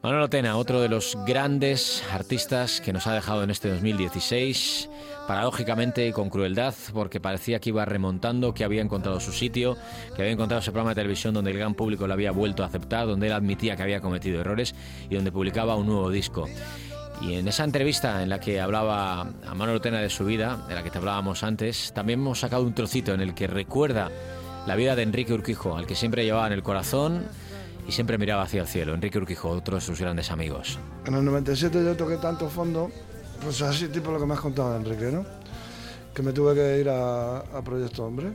Manolo 0.08 0.30
Tena, 0.30 0.56
otro 0.56 0.80
de 0.80 0.88
los 0.88 1.18
grandes 1.26 2.02
artistas 2.10 2.80
que 2.80 2.94
nos 2.94 3.06
ha 3.06 3.12
dejado 3.12 3.42
en 3.42 3.50
este 3.50 3.68
2016, 3.68 4.88
paradójicamente 5.26 6.08
y 6.08 6.12
con 6.12 6.30
crueldad, 6.30 6.74
porque 6.94 7.20
parecía 7.20 7.58
que 7.60 7.68
iba 7.68 7.84
remontando, 7.84 8.54
que 8.54 8.64
había 8.64 8.80
encontrado 8.80 9.20
su 9.20 9.32
sitio, 9.32 9.76
que 10.16 10.22
había 10.22 10.32
encontrado 10.32 10.62
ese 10.62 10.70
programa 10.70 10.92
de 10.92 11.02
televisión 11.02 11.34
donde 11.34 11.50
el 11.50 11.58
gran 11.58 11.74
público 11.74 12.06
lo 12.06 12.14
había 12.14 12.32
vuelto 12.32 12.62
a 12.62 12.68
aceptar, 12.68 13.06
donde 13.06 13.26
él 13.26 13.34
admitía 13.34 13.76
que 13.76 13.82
había 13.82 14.00
cometido 14.00 14.40
errores 14.40 14.74
y 15.10 15.14
donde 15.14 15.30
publicaba 15.30 15.76
un 15.76 15.88
nuevo 15.88 16.08
disco. 16.08 16.46
Y 17.20 17.34
en 17.34 17.46
esa 17.46 17.64
entrevista 17.64 18.22
en 18.22 18.30
la 18.30 18.40
que 18.40 18.62
hablaba 18.62 19.20
a 19.20 19.54
Manolo 19.54 19.82
Tena 19.82 20.00
de 20.00 20.08
su 20.08 20.24
vida, 20.24 20.64
de 20.70 20.74
la 20.74 20.82
que 20.82 20.90
te 20.90 20.96
hablábamos 20.96 21.42
antes, 21.42 21.92
también 21.92 22.20
hemos 22.20 22.40
sacado 22.40 22.62
un 22.62 22.72
trocito 22.72 23.12
en 23.12 23.20
el 23.20 23.34
que 23.34 23.46
recuerda 23.46 24.10
la 24.66 24.74
vida 24.74 24.96
de 24.96 25.02
Enrique 25.02 25.34
Urquijo, 25.34 25.76
al 25.76 25.86
que 25.86 25.94
siempre 25.94 26.24
llevaba 26.24 26.46
en 26.46 26.54
el 26.54 26.62
corazón 26.62 27.26
y 27.88 27.92
siempre 27.92 28.18
miraba 28.18 28.42
hacia 28.42 28.60
el 28.60 28.68
cielo. 28.68 28.94
Enrique 28.94 29.16
Urquijo, 29.18 29.48
otro 29.48 29.76
de 29.76 29.80
sus 29.80 29.98
grandes 29.98 30.30
amigos. 30.30 30.78
En 31.06 31.14
el 31.14 31.24
97 31.24 31.82
yo 31.82 31.96
toqué 31.96 32.18
tanto 32.18 32.48
fondo, 32.50 32.90
pues 33.42 33.62
así 33.62 33.88
tipo 33.88 34.12
lo 34.12 34.20
que 34.20 34.26
me 34.26 34.34
has 34.34 34.40
contado, 34.40 34.76
Enrique, 34.76 35.10
¿no? 35.10 35.24
Que 36.14 36.22
me 36.22 36.32
tuve 36.32 36.54
que 36.54 36.80
ir 36.80 36.88
a, 36.90 37.38
a 37.38 37.62
Proyecto 37.64 38.04
Hombre, 38.04 38.34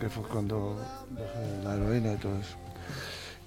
que 0.00 0.08
fue 0.08 0.22
cuando 0.24 0.80
dejé 1.10 1.62
la 1.62 1.74
heroína 1.74 2.14
y 2.14 2.16
todo 2.16 2.38
eso. 2.38 2.56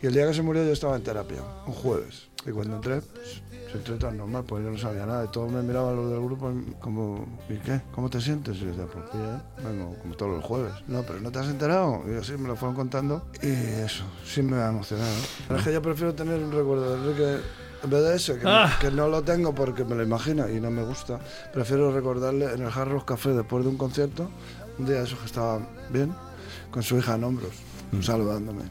Y 0.01 0.05
el 0.05 0.13
día 0.13 0.27
que 0.27 0.33
se 0.35 0.43
murió 0.43 0.63
yo 0.63 0.71
estaba 0.71 0.95
en 0.95 1.03
terapia, 1.03 1.41
un 1.65 1.73
jueves. 1.73 2.27
Y 2.45 2.51
cuando 2.51 2.75
entré, 2.75 3.01
pues, 3.01 3.41
yo 3.71 3.77
entré 3.77 3.95
tan 3.97 4.17
normal, 4.17 4.43
pues 4.47 4.63
yo 4.63 4.71
no 4.71 4.77
sabía 4.77 5.05
nada. 5.05 5.25
Y 5.25 5.27
todos 5.29 5.51
me 5.51 5.61
miraban 5.61 5.95
los 5.95 6.09
del 6.09 6.19
grupo 6.21 6.51
como, 6.79 7.25
¿y 7.49 7.57
qué? 7.57 7.81
¿Cómo 7.93 8.09
te 8.09 8.19
sientes? 8.21 8.57
Y 8.57 8.61
yo 8.61 8.65
decía, 8.67 8.85
pues 8.85 9.05
bien, 9.13 9.41
vengo 9.63 9.95
como 10.01 10.15
todos 10.15 10.31
los 10.37 10.43
jueves. 10.43 10.73
No, 10.87 11.01
pero 11.03 11.19
¿no 11.19 11.31
te 11.31 11.39
has 11.39 11.47
enterado? 11.47 12.01
Y 12.07 12.15
así 12.17 12.33
me 12.33 12.47
lo 12.47 12.55
fueron 12.55 12.75
contando. 12.75 13.25
Y 13.41 13.47
eso, 13.47 14.03
sí 14.25 14.41
me 14.41 14.57
ha 14.57 14.69
emocionado. 14.69 15.11
Pero 15.47 15.59
es 15.59 15.65
que 15.65 15.73
yo 15.73 15.81
prefiero 15.81 16.13
tener 16.15 16.41
un 16.43 16.51
recuerdo 16.51 16.95
de 16.95 16.97
Enrique 17.11 17.43
en 17.83 17.89
vez 17.89 18.03
de 18.03 18.15
ese, 18.15 18.37
que, 18.37 18.43
Ah. 18.45 18.77
que 18.81 18.91
no 18.91 19.07
lo 19.07 19.21
tengo 19.21 19.55
porque 19.55 19.85
me 19.85 19.95
lo 19.95 20.03
imagino 20.03 20.49
y 20.49 20.59
no 20.59 20.69
me 20.69 20.83
gusta, 20.83 21.17
prefiero 21.53 21.91
recordarle 21.93 22.53
en 22.53 22.61
el 22.63 22.67
Hard 22.67 22.89
Rock 22.89 23.05
Café 23.05 23.29
después 23.29 23.63
de 23.63 23.69
un 23.69 23.77
concierto, 23.77 24.29
un 24.77 24.85
día 24.85 25.01
eso 25.01 25.17
que 25.17 25.25
estaba 25.25 25.59
bien, 25.89 26.13
con 26.71 26.83
su 26.83 26.97
hija 26.97 27.15
en 27.15 27.23
hombros, 27.23 27.51
saludándome. 28.01 28.63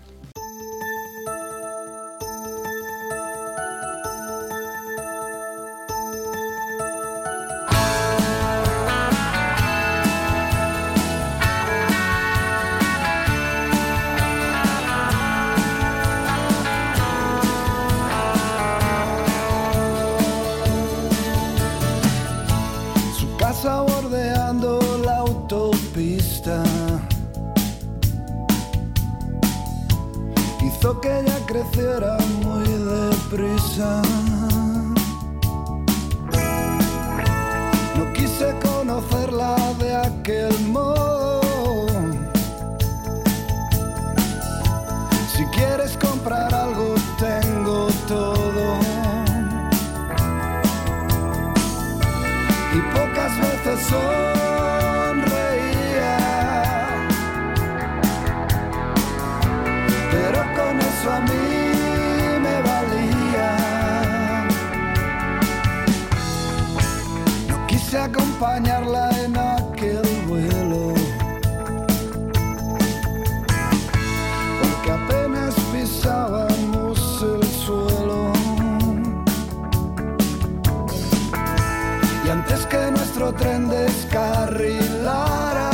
Y 82.28 82.30
antes 82.30 82.60
que 82.66 82.90
nuestro 82.90 83.32
tren 83.32 83.70
descarrilara, 83.70 85.70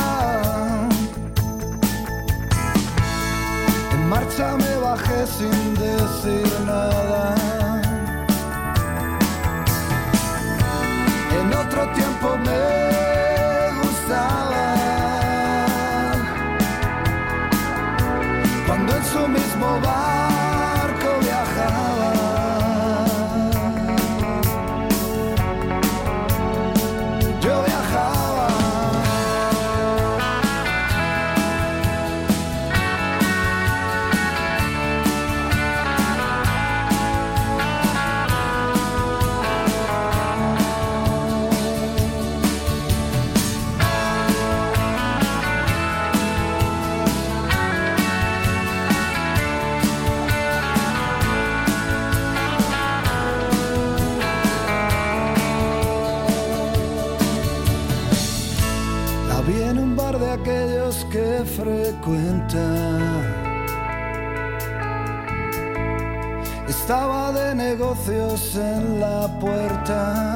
en 3.92 4.08
marcha 4.08 4.56
me 4.56 4.76
bajé 4.76 5.26
sin 5.36 5.74
decir 5.74 6.46
nada. 6.64 7.34
En 11.40 11.52
otro 11.54 11.88
tiempo 11.88 12.03
en 68.08 69.00
la 69.00 69.28
puerta. 69.40 70.33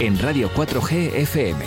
En 0.00 0.18
Radio 0.18 0.50
4G 0.54 1.14
FM. 1.14 1.64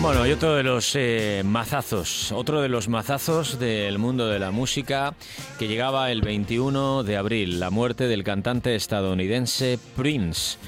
Bueno, 0.00 0.26
y 0.26 0.32
otro 0.32 0.56
de 0.56 0.62
los 0.64 0.96
eh, 0.96 1.42
mazazos, 1.44 2.32
otro 2.32 2.60
de 2.60 2.68
los 2.68 2.88
mazazos 2.88 3.60
del 3.60 3.98
mundo 3.98 4.26
de 4.26 4.40
la 4.40 4.50
música 4.50 5.14
que 5.60 5.68
llegaba 5.68 6.10
el 6.10 6.22
21 6.22 7.04
de 7.04 7.16
abril, 7.16 7.60
la 7.60 7.70
muerte 7.70 8.08
del 8.08 8.24
cantante 8.24 8.74
estadounidense 8.74 9.78
Prince, 9.96 10.58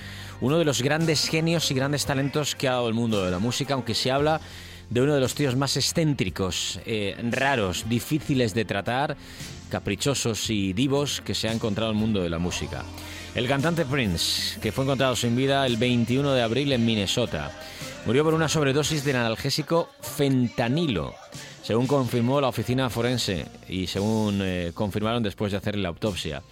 uno 0.40 0.58
de 0.58 0.64
los 0.64 0.82
grandes 0.82 1.28
genios 1.28 1.70
y 1.70 1.74
grandes 1.74 2.06
talentos 2.06 2.54
que 2.54 2.68
ha 2.68 2.72
dado 2.72 2.88
el 2.88 2.94
mundo 2.94 3.24
de 3.24 3.30
la 3.30 3.38
música, 3.38 3.74
aunque 3.74 3.94
se 3.94 4.10
habla 4.10 4.40
de 4.88 5.00
uno 5.00 5.14
de 5.14 5.20
los 5.20 5.34
tíos 5.34 5.56
más 5.56 5.76
excéntricos, 5.76 6.80
eh, 6.84 7.16
raros, 7.30 7.88
difíciles 7.88 8.54
de 8.54 8.64
tratar, 8.64 9.16
caprichosos 9.70 10.50
y 10.50 10.72
divos 10.72 11.20
que 11.24 11.34
se 11.34 11.48
ha 11.48 11.52
encontrado 11.52 11.90
el 11.90 11.96
mundo 11.96 12.22
de 12.22 12.30
la 12.30 12.38
música. 12.38 12.84
El 13.34 13.46
cantante 13.46 13.84
Prince, 13.84 14.58
que 14.60 14.72
fue 14.72 14.84
encontrado 14.84 15.14
sin 15.14 15.36
vida 15.36 15.64
el 15.64 15.76
21 15.76 16.32
de 16.32 16.42
abril 16.42 16.72
en 16.72 16.84
Minnesota. 16.84 17.52
Murió 18.04 18.24
por 18.24 18.34
una 18.34 18.48
sobredosis 18.48 19.04
del 19.04 19.16
analgésico 19.16 19.88
fentanilo, 20.00 21.14
según 21.62 21.86
confirmó 21.86 22.40
la 22.40 22.48
oficina 22.48 22.90
forense 22.90 23.46
y 23.68 23.86
según 23.86 24.40
eh, 24.42 24.72
confirmaron 24.74 25.22
después 25.22 25.52
de 25.52 25.58
hacer 25.58 25.76
la 25.76 25.90
autopsia. 25.90 26.42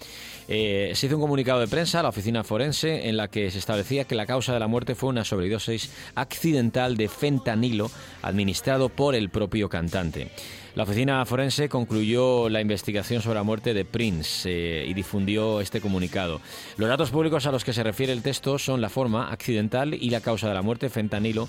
Eh, 0.48 0.92
se 0.94 1.06
hizo 1.06 1.16
un 1.16 1.20
comunicado 1.20 1.60
de 1.60 1.68
prensa 1.68 2.00
a 2.00 2.02
la 2.02 2.08
oficina 2.08 2.42
forense 2.42 3.08
en 3.08 3.18
la 3.18 3.28
que 3.28 3.50
se 3.50 3.58
establecía 3.58 4.04
que 4.04 4.14
la 4.14 4.24
causa 4.24 4.54
de 4.54 4.60
la 4.60 4.66
muerte 4.66 4.94
fue 4.94 5.10
una 5.10 5.24
sobredosis 5.24 5.90
accidental 6.14 6.96
de 6.96 7.08
fentanilo 7.08 7.90
administrado 8.22 8.88
por 8.88 9.14
el 9.14 9.28
propio 9.28 9.68
cantante. 9.68 10.30
La 10.78 10.84
oficina 10.84 11.24
forense 11.24 11.68
concluyó 11.68 12.48
la 12.48 12.60
investigación 12.60 13.20
sobre 13.20 13.34
la 13.34 13.42
muerte 13.42 13.74
de 13.74 13.84
Prince 13.84 14.48
eh, 14.48 14.86
y 14.86 14.94
difundió 14.94 15.60
este 15.60 15.80
comunicado. 15.80 16.40
Los 16.76 16.88
datos 16.88 17.10
públicos 17.10 17.46
a 17.46 17.50
los 17.50 17.64
que 17.64 17.72
se 17.72 17.82
refiere 17.82 18.12
el 18.12 18.22
texto 18.22 18.60
son 18.60 18.80
la 18.80 18.88
forma 18.88 19.32
accidental 19.32 19.92
y 19.92 20.10
la 20.10 20.20
causa 20.20 20.46
de 20.46 20.54
la 20.54 20.62
muerte, 20.62 20.88
fentanilo, 20.88 21.48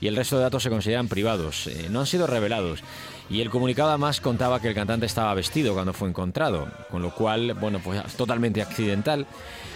y 0.00 0.06
el 0.06 0.14
resto 0.14 0.36
de 0.36 0.44
datos 0.44 0.62
se 0.62 0.70
consideran 0.70 1.08
privados. 1.08 1.66
Eh, 1.66 1.88
no 1.90 1.98
han 1.98 2.06
sido 2.06 2.28
revelados. 2.28 2.84
Y 3.28 3.40
el 3.40 3.50
comunicado 3.50 3.88
además 3.88 4.20
contaba 4.20 4.60
que 4.60 4.68
el 4.68 4.76
cantante 4.76 5.06
estaba 5.06 5.34
vestido 5.34 5.74
cuando 5.74 5.92
fue 5.92 6.08
encontrado, 6.08 6.68
con 6.88 7.02
lo 7.02 7.12
cual, 7.12 7.54
bueno, 7.54 7.80
pues 7.82 8.00
totalmente 8.14 8.62
accidental. 8.62 9.26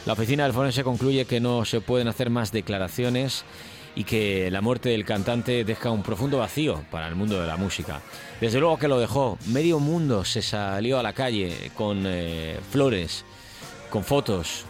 La 0.07 0.13
oficina 0.13 0.45
del 0.45 0.53
forense 0.53 0.85
concluye 0.85 1.25
que 1.25 1.41
no 1.41 1.65
se 1.65 1.81
pueden 1.81 2.07
hacer 2.07 2.31
más 2.31 2.53
declaraciones 2.53 3.45
y 3.95 4.05
que 4.05 4.51
la 4.51 4.61
muerte 4.61 4.91
del 4.91 5.05
cantante 5.05 5.65
deja 5.65 5.91
un 5.91 6.03
profundo 6.03 6.39
vacío 6.39 6.85
para 6.91 7.09
el 7.09 7.15
mundo 7.15 7.41
de 7.41 7.47
la 7.47 7.57
música. 7.57 8.01
Desde 8.41 8.61
luego 8.61 8.79
que 8.79 8.89
lo 8.89 8.99
dejó. 8.99 9.39
Medio 9.47 9.79
mundo 9.79 10.25
se 10.25 10.43
salió 10.43 10.99
a 10.99 11.03
la 11.03 11.13
calle 11.13 11.71
con 11.75 12.05
eh, 12.07 12.59
flores, 12.71 13.25
con 13.91 14.05
fotos, 14.05 14.65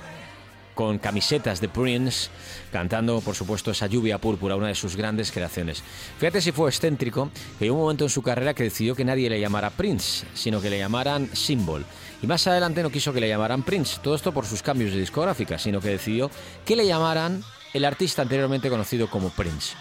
con 0.74 0.98
camisetas 0.98 1.60
de 1.60 1.68
Prince, 1.68 2.30
cantando, 2.72 3.20
por 3.20 3.34
supuesto, 3.34 3.70
esa 3.70 3.86
lluvia 3.86 4.18
púrpura, 4.18 4.56
una 4.56 4.68
de 4.68 4.74
sus 4.74 4.96
grandes 4.96 5.30
creaciones. 5.30 5.82
Fíjate 6.18 6.40
si 6.40 6.52
fue 6.52 6.70
excéntrico, 6.70 7.30
que 7.58 7.64
hay 7.64 7.70
un 7.70 7.78
momento 7.78 8.04
en 8.04 8.10
su 8.10 8.22
carrera 8.22 8.54
que 8.54 8.64
decidió 8.64 8.94
que 8.94 9.04
nadie 9.04 9.28
le 9.28 9.40
llamara 9.40 9.70
Prince, 9.70 10.26
sino 10.34 10.60
que 10.60 10.70
le 10.70 10.78
llamaran 10.78 11.28
Symbol. 11.34 11.84
Y 12.22 12.26
más 12.26 12.46
adelante 12.46 12.82
no 12.82 12.90
quiso 12.90 13.12
que 13.12 13.20
le 13.20 13.28
llamaran 13.28 13.62
Prince, 13.62 13.98
todo 14.02 14.14
esto 14.14 14.32
por 14.32 14.46
sus 14.46 14.62
cambios 14.62 14.92
de 14.92 15.00
discográfica, 15.00 15.58
sino 15.58 15.80
que 15.80 15.88
decidió 15.88 16.30
que 16.64 16.76
le 16.76 16.86
llamaran 16.86 17.42
el 17.72 17.84
artista 17.84 18.22
anteriormente 18.22 18.70
conocido 18.70 19.08
como 19.08 19.30
Prince. 19.30 19.74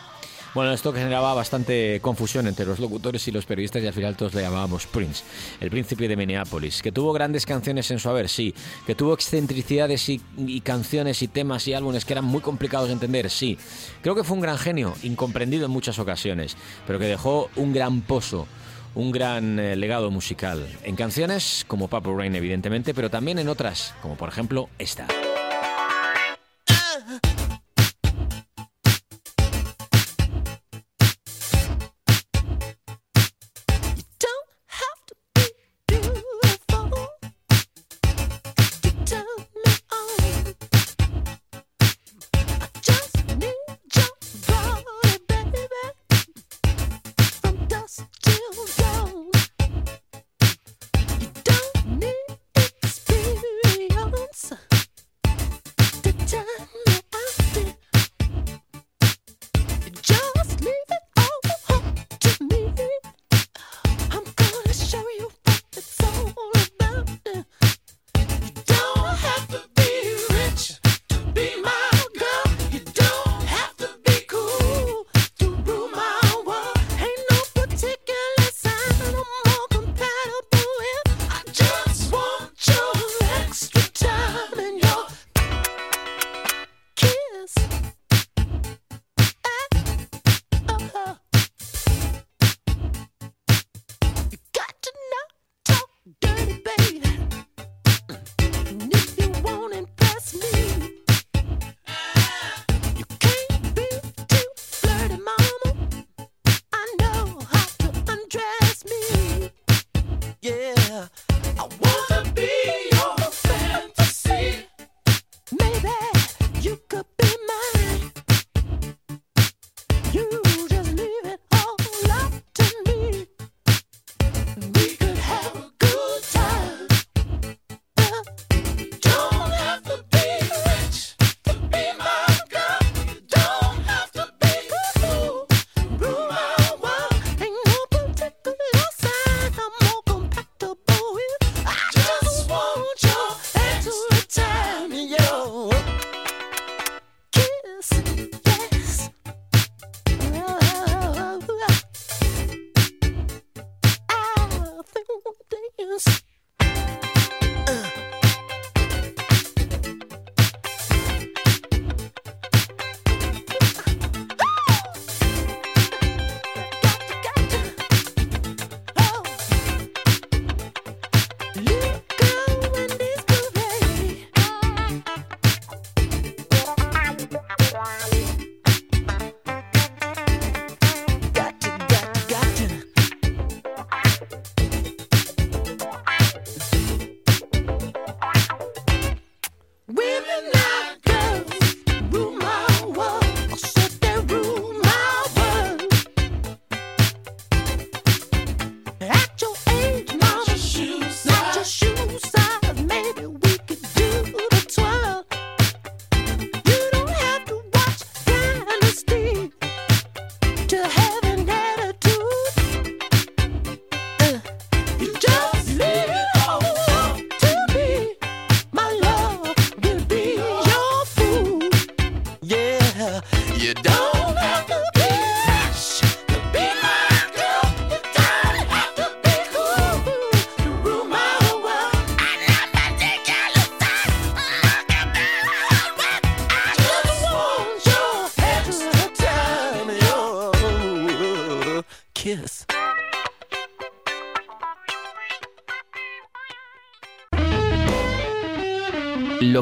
Bueno, 0.54 0.73
esto 0.73 0.91
generaba 0.91 1.34
bastante 1.34 2.01
confusión 2.01 2.45
entre 2.45 2.65
los 2.65 2.80
locutores 2.80 3.25
y 3.25 3.32
los 3.32 3.45
periodistas 3.45 3.84
y 3.84 3.88
al 3.88 3.93
final 3.93 4.17
todos 4.17 4.34
le 4.34 4.41
llamábamos 4.41 4.86
Prince, 4.86 5.23
el 5.62 5.69
príncipe 5.69 6.10
de 6.10 6.17
Minneapolis, 6.17 6.82
que 6.82 6.91
tuvo 6.91 7.13
grandes 7.13 7.45
canciones 7.45 7.89
en 7.89 7.99
su 7.99 8.10
haber, 8.10 8.27
sí, 8.27 8.54
que 8.86 8.93
tuvo 8.93 9.13
excentricidades 9.13 10.10
y, 10.10 10.19
canciones 10.62 11.21
y 11.21 11.30
temas 11.30 11.65
y 11.69 11.73
álbumes 11.73 12.04
que 12.04 12.13
eran 12.13 12.25
muy 12.25 12.41
complicados 12.41 12.88
de 12.89 12.93
entender, 12.93 13.30
sí. 13.30 13.58
Creo 14.01 14.13
que 14.13 14.25
fue 14.25 14.36
un 14.36 14.41
gran 14.41 14.58
genio, 14.58 14.93
incomprendido 15.04 15.67
en 15.67 15.71
muchas 15.71 15.99
ocasiones, 15.99 16.58
pero 16.86 16.99
que 16.99 17.06
dejó 17.06 17.49
un 17.56 17.71
gran 17.71 18.01
pozo 18.01 18.47
un 18.93 19.12
gran 19.12 19.58
eh, 19.58 19.77
legado 19.77 20.12
musical, 20.12 20.67
en 20.84 20.97
canciones 20.97 21.63
como 21.65 21.88
Purple 21.88 22.13
Rain 22.13 22.36
evidentemente, 22.36 22.93
pero 22.93 23.10
también 23.10 23.39
en 23.39 23.47
otras, 23.47 23.93
como 24.01 24.17
por 24.17 24.27
ejemplo 24.27 24.67
esta. 24.80 25.08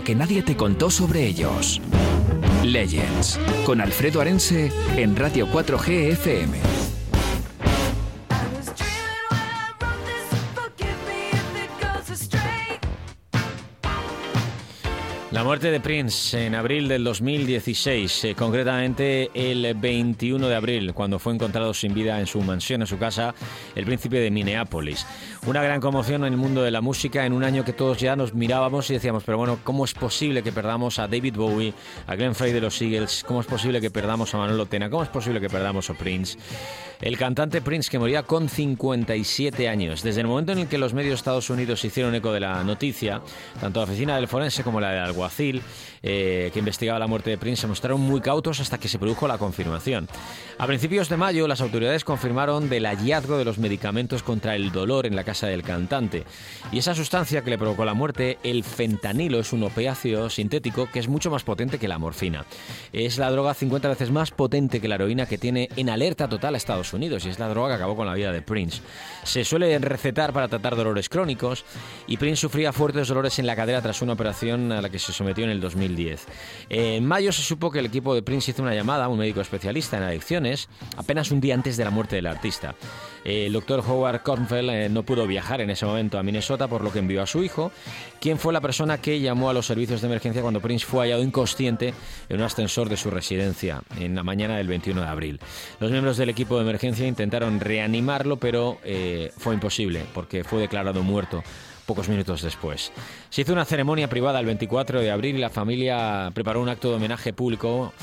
Que 0.10 0.16
nadie 0.16 0.42
te 0.42 0.58
contó 0.58 0.90
sobre 0.90 1.24
ellos. 1.24 1.80
Legends, 2.64 3.40
con 3.64 3.80
Alfredo 3.80 4.22
Arense 4.22 4.72
en 4.98 5.16
Radio 5.16 5.46
4G 5.46 6.14
FM. 6.14 6.58
La 15.32 15.44
muerte 15.44 15.70
de 15.70 15.80
Prince 15.80 16.48
en 16.48 16.56
abril 16.56 16.88
del 16.88 17.04
2016, 17.04 18.26
eh, 18.26 18.36
concretamente 18.36 19.30
el 19.36 19.76
21 19.76 20.50
de 20.50 20.56
abril, 20.56 20.94
cuando 20.96 21.20
fue 21.20 21.36
encontrado 21.36 21.74
sin 21.74 21.94
vida 21.94 22.20
en 22.20 22.26
su 22.26 22.42
mansión, 22.42 22.82
en 22.82 22.88
su 22.88 22.98
casa, 22.98 23.36
el 23.76 23.86
príncipe 23.86 24.20
de 24.20 24.32
Minneapolis. 24.32 25.06
Una 25.50 25.64
gran 25.64 25.82
conmoción 25.82 26.26
en 26.26 26.34
el 26.34 26.38
mundo 26.38 26.62
de 26.62 26.70
la 26.70 26.80
música 26.80 27.26
en 27.26 27.34
un 27.34 27.44
año 27.44 27.66
que 27.66 27.74
todos 27.74 27.98
ya 27.98 28.16
nos 28.16 28.36
mirábamos 28.36 28.88
y 28.92 28.94
decíamos, 28.94 29.24
pero 29.24 29.40
bueno, 29.40 29.58
¿cómo 29.64 29.84
es 29.84 29.96
posible 29.96 30.44
que 30.44 30.52
perdamos 30.52 31.00
a 31.00 31.08
David 31.08 31.38
Bowie, 31.38 31.74
a 32.06 32.16
Glenn 32.16 32.36
Frey 32.36 32.54
de 32.54 32.62
los 32.62 32.80
Eagles? 32.80 33.24
¿Cómo 33.26 33.42
es 33.42 33.48
posible 33.48 33.82
que 33.82 33.90
perdamos 33.90 34.32
a 34.36 34.38
Manuel 34.38 34.68
Tena? 34.68 34.92
¿Cómo 34.92 35.02
es 35.02 35.10
posible 35.10 35.42
que 35.42 35.50
perdamos 35.50 35.90
a 35.90 35.96
Prince? 35.96 36.38
El 37.02 37.18
cantante 37.18 37.62
Prince, 37.62 37.90
que 37.90 37.98
moría 37.98 38.24
con 38.24 38.48
57 38.48 39.70
años. 39.70 40.04
Desde 40.04 40.22
el 40.22 40.28
momento 40.28 40.52
en 40.52 40.60
el 40.60 40.68
que 40.68 40.78
los 40.78 40.94
medios 40.94 41.12
de 41.12 41.16
Estados 41.16 41.50
Unidos 41.50 41.84
hicieron 41.84 42.14
eco 42.14 42.32
de 42.32 42.42
la 42.42 42.64
noticia, 42.64 43.22
tanto 43.60 43.80
la 43.80 43.86
oficina 43.86 44.18
del 44.18 44.28
forense 44.28 44.64
como 44.64 44.80
la 44.80 44.92
del 44.92 45.04
alguacil, 45.04 45.64
eh, 46.04 46.52
que 46.54 46.60
investigaba 46.60 47.00
la 47.00 47.08
muerte 47.08 47.30
de 47.30 47.38
Prince, 47.38 47.62
se 47.62 47.68
mostraron 47.68 48.02
muy 48.02 48.22
cautos 48.22 48.60
hasta 48.60 48.78
que 48.78 48.90
se 48.90 49.00
produjo 49.00 49.28
la 49.28 49.38
confirmación. 49.38 50.10
A 50.58 50.68
principios 50.68 51.08
de 51.08 51.18
mayo, 51.18 51.48
las 51.48 51.62
autoridades 51.62 52.04
confirmaron 52.04 52.70
del 52.70 52.86
hallazgo 52.86 53.38
de 53.38 53.46
los 53.46 53.60
medicamentos 53.60 54.22
contra 54.22 54.56
el 54.56 54.74
dolor 54.74 55.06
en 55.06 55.16
la 55.16 55.24
casa 55.24 55.39
del 55.48 55.64
cantante. 55.64 56.24
Y 56.72 56.80
esa 56.80 56.96
sustancia 56.96 57.44
que 57.44 57.50
le 57.50 57.58
provocó 57.58 57.86
la 57.86 57.94
muerte, 57.94 58.38
el 58.44 58.64
fentanilo, 58.64 59.40
es 59.40 59.54
un 59.54 59.64
opiáceo 59.64 60.30
sintético 60.30 60.90
que 60.92 61.00
es 61.00 61.08
mucho 61.08 61.32
más 61.32 61.44
potente 61.44 61.80
que 61.80 61.88
la 61.88 61.98
morfina. 61.98 62.46
Es 62.94 63.18
la 63.18 63.32
droga 63.32 63.54
50 63.54 63.90
veces 63.90 64.12
más 64.12 64.32
potente 64.32 64.82
que 64.82 64.88
la 64.88 64.96
heroína 64.96 65.26
que 65.26 65.38
tiene 65.38 65.70
en 65.76 65.90
alerta 65.90 66.28
total 66.28 66.56
a 66.56 66.58
Estados 66.58 66.94
Unidos 66.94 67.26
y 67.26 67.30
es 67.30 67.40
la 67.40 67.50
droga 67.50 67.70
que 67.70 67.76
acabó 67.76 67.96
con 67.96 68.08
la 68.08 68.14
vida 68.14 68.32
de 68.32 68.42
Prince. 68.42 68.82
Se 69.24 69.44
suele 69.44 69.78
recetar 69.80 70.34
para 70.34 70.48
tratar 70.48 70.76
dolores 70.76 71.10
crónicos 71.10 71.66
y 72.08 72.18
Prince 72.18 72.42
sufría 72.42 72.74
fuertes 72.74 73.08
dolores 73.08 73.40
en 73.40 73.48
la 73.48 73.56
cadera 73.56 73.82
tras 73.82 74.02
una 74.02 74.14
operación 74.14 74.72
a 74.72 74.82
la 74.82 74.90
que 74.90 75.00
se 75.00 75.14
sometió 75.14 75.44
en 75.44 75.50
el 75.50 75.62
2010. 75.62 76.26
En 76.70 77.06
mayo 77.06 77.32
se 77.32 77.42
supo 77.42 77.72
que 77.72 77.80
el 77.80 77.86
equipo 77.86 78.14
de 78.14 78.22
Prince 78.22 78.52
hizo 78.52 78.62
una 78.62 78.76
llamada 78.76 79.06
a 79.06 79.08
un 79.08 79.20
médico 79.20 79.42
especialista 79.42 79.98
en 79.98 80.04
adicciones 80.04 80.70
apenas 80.98 81.32
un 81.32 81.42
día 81.42 81.56
antes 81.56 81.78
de 81.78 81.86
la 81.86 81.92
muerte 81.92 82.16
del 82.16 82.28
artista. 82.28 82.76
El 83.30 83.54
doctor 83.54 83.84
Howard 83.88 84.24
Kornfeld 84.24 84.70
eh, 84.72 84.90
no 84.90 85.04
pudo 85.04 85.28
viajar 85.28 85.62
en 85.62 85.70
ese 85.70 85.86
momento 85.86 86.18
a 86.18 86.24
Minnesota, 86.24 86.68
por 86.68 86.84
lo 86.84 86.92
que 86.92 86.98
envió 86.98 87.22
a 87.22 87.28
su 87.28 87.44
hijo, 87.44 87.72
quien 88.20 88.40
fue 88.40 88.52
la 88.52 88.60
persona 88.60 88.98
que 88.98 89.20
llamó 89.20 89.52
a 89.52 89.54
los 89.54 89.68
servicios 89.68 90.02
de 90.02 90.08
emergencia 90.08 90.42
cuando 90.42 90.62
Prince 90.62 90.84
fue 90.84 91.02
hallado 91.02 91.22
inconsciente 91.22 91.94
en 92.28 92.38
un 92.38 92.42
ascensor 92.42 92.90
de 92.90 92.98
su 92.98 93.12
residencia 93.12 93.84
en 94.00 94.16
la 94.16 94.24
mañana 94.24 94.58
del 94.58 94.68
21 94.68 95.02
de 95.02 95.08
abril. 95.08 95.40
Los 95.80 95.92
miembros 95.92 96.18
del 96.18 96.30
equipo 96.30 96.56
de 96.56 96.64
emergencia 96.64 97.06
intentaron 97.06 97.60
reanimarlo, 97.60 98.38
pero 98.38 98.80
eh, 98.84 99.32
fue 99.38 99.54
imposible 99.54 100.06
porque 100.16 100.44
fue 100.44 100.62
declarado 100.62 101.04
muerto 101.04 101.44
pocos 101.86 102.10
minutos 102.10 102.42
después. 102.42 102.92
Se 103.30 103.42
hizo 103.42 103.54
una 103.54 103.66
ceremonia 103.66 104.08
privada 104.08 104.40
el 104.40 104.48
24 104.48 105.02
de 105.02 105.12
abril 105.12 105.38
y 105.38 105.40
la 105.40 105.50
familia 105.52 106.32
preparó 106.34 106.62
un 106.62 106.70
acto 106.70 106.90
de 106.90 106.96
homenaje 106.96 107.34
público 107.34 107.94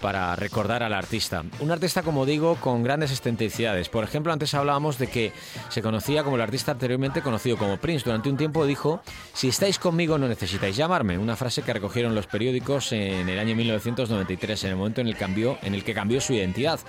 para 0.00 0.34
recordar 0.36 0.82
al 0.82 0.92
artista. 0.92 1.44
Un 1.60 1.70
artista, 1.70 2.02
como 2.02 2.26
digo, 2.26 2.56
con 2.56 2.82
grandes 2.82 3.10
excentricidades. 3.10 3.88
Por 3.88 4.04
ejemplo, 4.04 4.32
antes 4.32 4.54
hablábamos 4.54 4.98
de 4.98 5.06
que 5.06 5.32
se 5.68 5.82
conocía 5.82 6.24
como 6.24 6.36
el 6.36 6.42
artista 6.42 6.72
anteriormente 6.72 7.22
conocido 7.22 7.56
como 7.56 7.76
Prince. 7.76 8.04
Durante 8.04 8.30
un 8.30 8.36
tiempo 8.36 8.66
dijo, 8.66 9.02
si 9.32 9.48
estáis 9.48 9.78
conmigo 9.78 10.18
no 10.18 10.28
necesitáis 10.28 10.76
llamarme. 10.76 11.18
Una 11.18 11.36
frase 11.36 11.62
que 11.62 11.72
recogieron 11.72 12.14
los 12.14 12.26
periódicos 12.26 12.92
en 12.92 13.28
el 13.28 13.38
año 13.38 13.54
1993, 13.54 14.64
en 14.64 14.70
el 14.70 14.76
momento 14.76 15.00
en 15.00 15.08
el, 15.08 15.16
en 15.62 15.74
el 15.74 15.84
que 15.84 15.94
cambió 15.94 16.20
su 16.20 16.32
identidad. 16.32 16.80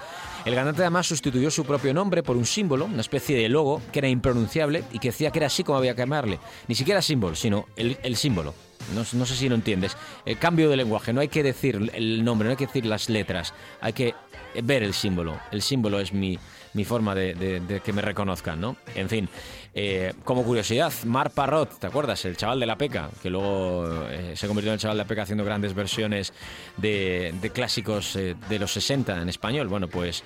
El 0.45 0.55
cantante 0.55 0.81
además 0.81 1.07
sustituyó 1.07 1.51
su 1.51 1.65
propio 1.65 1.93
nombre 1.93 2.23
por 2.23 2.37
un 2.37 2.45
símbolo, 2.45 2.85
una 2.85 3.01
especie 3.01 3.37
de 3.37 3.49
logo 3.49 3.81
que 3.91 3.99
era 3.99 4.07
impronunciable 4.07 4.83
y 4.91 4.99
que 4.99 5.09
decía 5.09 5.31
que 5.31 5.39
era 5.39 5.47
así 5.47 5.63
como 5.63 5.77
había 5.77 5.93
que 5.93 6.01
llamarle. 6.01 6.39
Ni 6.67 6.75
siquiera 6.75 7.01
símbolo, 7.01 7.35
sino 7.35 7.67
el, 7.75 7.97
el 8.03 8.15
símbolo. 8.15 8.53
No, 8.93 9.05
no, 9.13 9.25
sé 9.25 9.35
si 9.35 9.49
lo 9.49 9.55
entiendes. 9.55 9.95
El 10.25 10.37
cambio 10.37 10.69
de 10.69 10.77
lenguaje, 10.77 11.13
no 11.13 11.21
hay 11.21 11.27
que 11.27 11.43
decir 11.43 11.91
el 11.93 12.23
nombre, 12.23 12.45
no 12.45 12.51
hay 12.51 12.57
que 12.57 12.67
decir 12.67 12.85
las 12.85 13.09
letras, 13.09 13.53
hay 13.79 13.93
que 13.93 14.15
ver 14.63 14.83
el 14.83 14.93
símbolo. 14.93 15.39
El 15.51 15.61
símbolo 15.61 15.99
es 15.99 16.13
mi, 16.13 16.37
mi 16.73 16.85
forma 16.85 17.15
de, 17.15 17.33
de, 17.33 17.79
que 17.81 17.93
me 17.93 18.01
reconozcan, 18.01 18.59
¿no? 18.59 18.75
En 18.95 19.09
fin, 19.09 19.29
eh, 19.73 20.13
como 20.25 20.43
curiosidad, 20.43 20.91
Mar 21.05 21.31
Parrot, 21.31 21.79
¿te 21.79 21.87
acuerdas? 21.87 22.25
El 22.25 22.35
chaval 22.35 22.59
de 22.59 22.65
la 22.65 22.77
peca, 22.77 23.09
que 23.21 23.29
luego 23.29 24.05
eh, 24.09 24.33
se 24.35 24.47
convirtió 24.47 24.71
en 24.71 24.73
el 24.73 24.79
chaval 24.79 24.97
de 24.97 25.03
la 25.03 25.07
peca 25.07 25.21
haciendo 25.21 25.45
grandes 25.45 25.73
versiones 25.73 26.33
de, 26.75 27.33
clásicos 27.53 28.17
eh, 28.17 28.35
de 28.49 28.59
los 28.59 28.73
60 28.73 29.21
en 29.21 29.29
español. 29.29 29.69
Bueno, 29.69 29.87
pues 29.87 30.23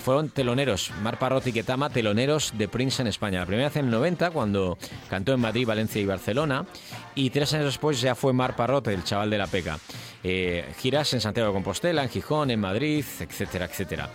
fueron 0.00 0.30
teloneros, 0.30 0.92
Mar 1.02 1.18
Parrot 1.18 1.46
y 1.46 1.52
Ketama, 1.52 1.90
teloneros 1.90 2.52
de 2.56 2.68
Prince 2.68 3.02
en 3.02 3.08
España. 3.08 3.40
La 3.40 3.46
primera 3.46 3.68
vez 3.68 3.76
en 3.76 3.86
el 3.86 3.90
90, 3.90 4.30
cuando 4.30 4.78
cantó 5.10 5.34
en 5.34 5.40
Madrid, 5.40 5.66
Valencia 5.66 6.00
y 6.00 6.06
Barcelona, 6.06 6.64
y 7.14 7.30
tres 7.30 7.52
años 7.52 7.66
después 7.66 8.00
ya 8.00 8.14
fue 8.14 8.32
Mar 8.32 8.56
Parrot, 8.56 8.88
el 8.88 9.04
chaval 9.04 9.28
de 9.30 9.38
la 9.38 9.46
peca. 9.46 9.78
Giras 10.78 11.12
en 11.12 11.20
Santiago 11.20 11.50
de 11.50 11.54
Compostela, 11.54 12.02
en 12.02 12.08
Gijón, 12.08 12.50
en 12.50 12.60
Madrid, 12.60 13.04
etcétera, 13.20 13.66
etcétera. 13.66 14.10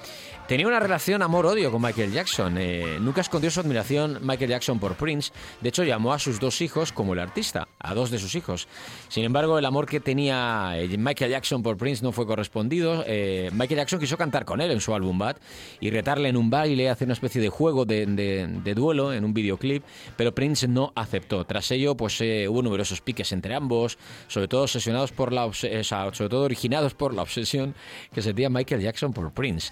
Tenía 0.49 0.65
una 0.65 0.79
relación 0.79 1.21
amor-odio 1.21 1.71
con 1.71 1.79
Michael 1.79 2.11
Jackson. 2.11 2.57
Eh, 2.57 2.97
nunca 2.99 3.21
escondió 3.21 3.51
su 3.51 3.59
admiración 3.59 4.17
Michael 4.23 4.49
Jackson 4.49 4.79
por 4.79 4.95
Prince. 4.95 5.31
De 5.61 5.69
hecho, 5.69 5.83
llamó 5.83 6.11
a 6.11 6.17
sus 6.17 6.39
dos 6.39 6.61
hijos 6.61 6.91
como 6.91 7.13
el 7.13 7.19
artista, 7.19 7.67
a 7.77 7.93
dos 7.93 8.09
de 8.09 8.17
sus 8.17 8.33
hijos. 8.33 8.67
Sin 9.09 9.25
embargo, 9.25 9.59
el 9.59 9.65
amor 9.65 9.85
que 9.85 9.99
tenía 9.99 10.71
eh, 10.73 10.97
Michael 10.97 11.29
Jackson 11.29 11.61
por 11.61 11.77
Prince 11.77 12.03
no 12.03 12.11
fue 12.11 12.25
correspondido. 12.25 13.03
Eh, 13.05 13.51
Michael 13.53 13.81
Jackson 13.81 13.99
quiso 13.99 14.17
cantar 14.17 14.43
con 14.43 14.59
él 14.59 14.71
en 14.71 14.81
su 14.81 14.95
álbum 14.95 15.19
Bad 15.19 15.37
y 15.79 15.91
retarle 15.91 16.29
en 16.29 16.35
un 16.35 16.49
baile, 16.49 16.89
hacer 16.89 17.05
una 17.05 17.13
especie 17.13 17.39
de 17.39 17.49
juego 17.49 17.85
de, 17.85 18.07
de, 18.07 18.73
duelo 18.73 19.13
en 19.13 19.25
un 19.25 19.35
videoclip, 19.35 19.83
pero 20.17 20.33
Prince 20.33 20.67
no 20.67 20.93
aceptó. 20.95 21.45
Tras 21.45 21.69
ello, 21.69 21.95
pues 21.95 22.19
hubo 22.21 22.63
numerosos 22.63 23.01
piques 23.01 23.31
entre 23.33 23.53
ambos, 23.53 23.99
sobre 24.27 24.47
todo 24.47 24.63
obsesionados 24.63 25.11
por 25.11 25.31
la 25.31 25.47
sobre 25.53 26.29
todo 26.29 26.41
originados 26.41 26.95
por 26.95 27.13
la 27.13 27.21
obsesión 27.21 27.75
que 28.11 28.23
sentía 28.23 28.49
Michael 28.49 28.81
Jackson 28.81 29.13
por 29.13 29.31
Prince. 29.31 29.71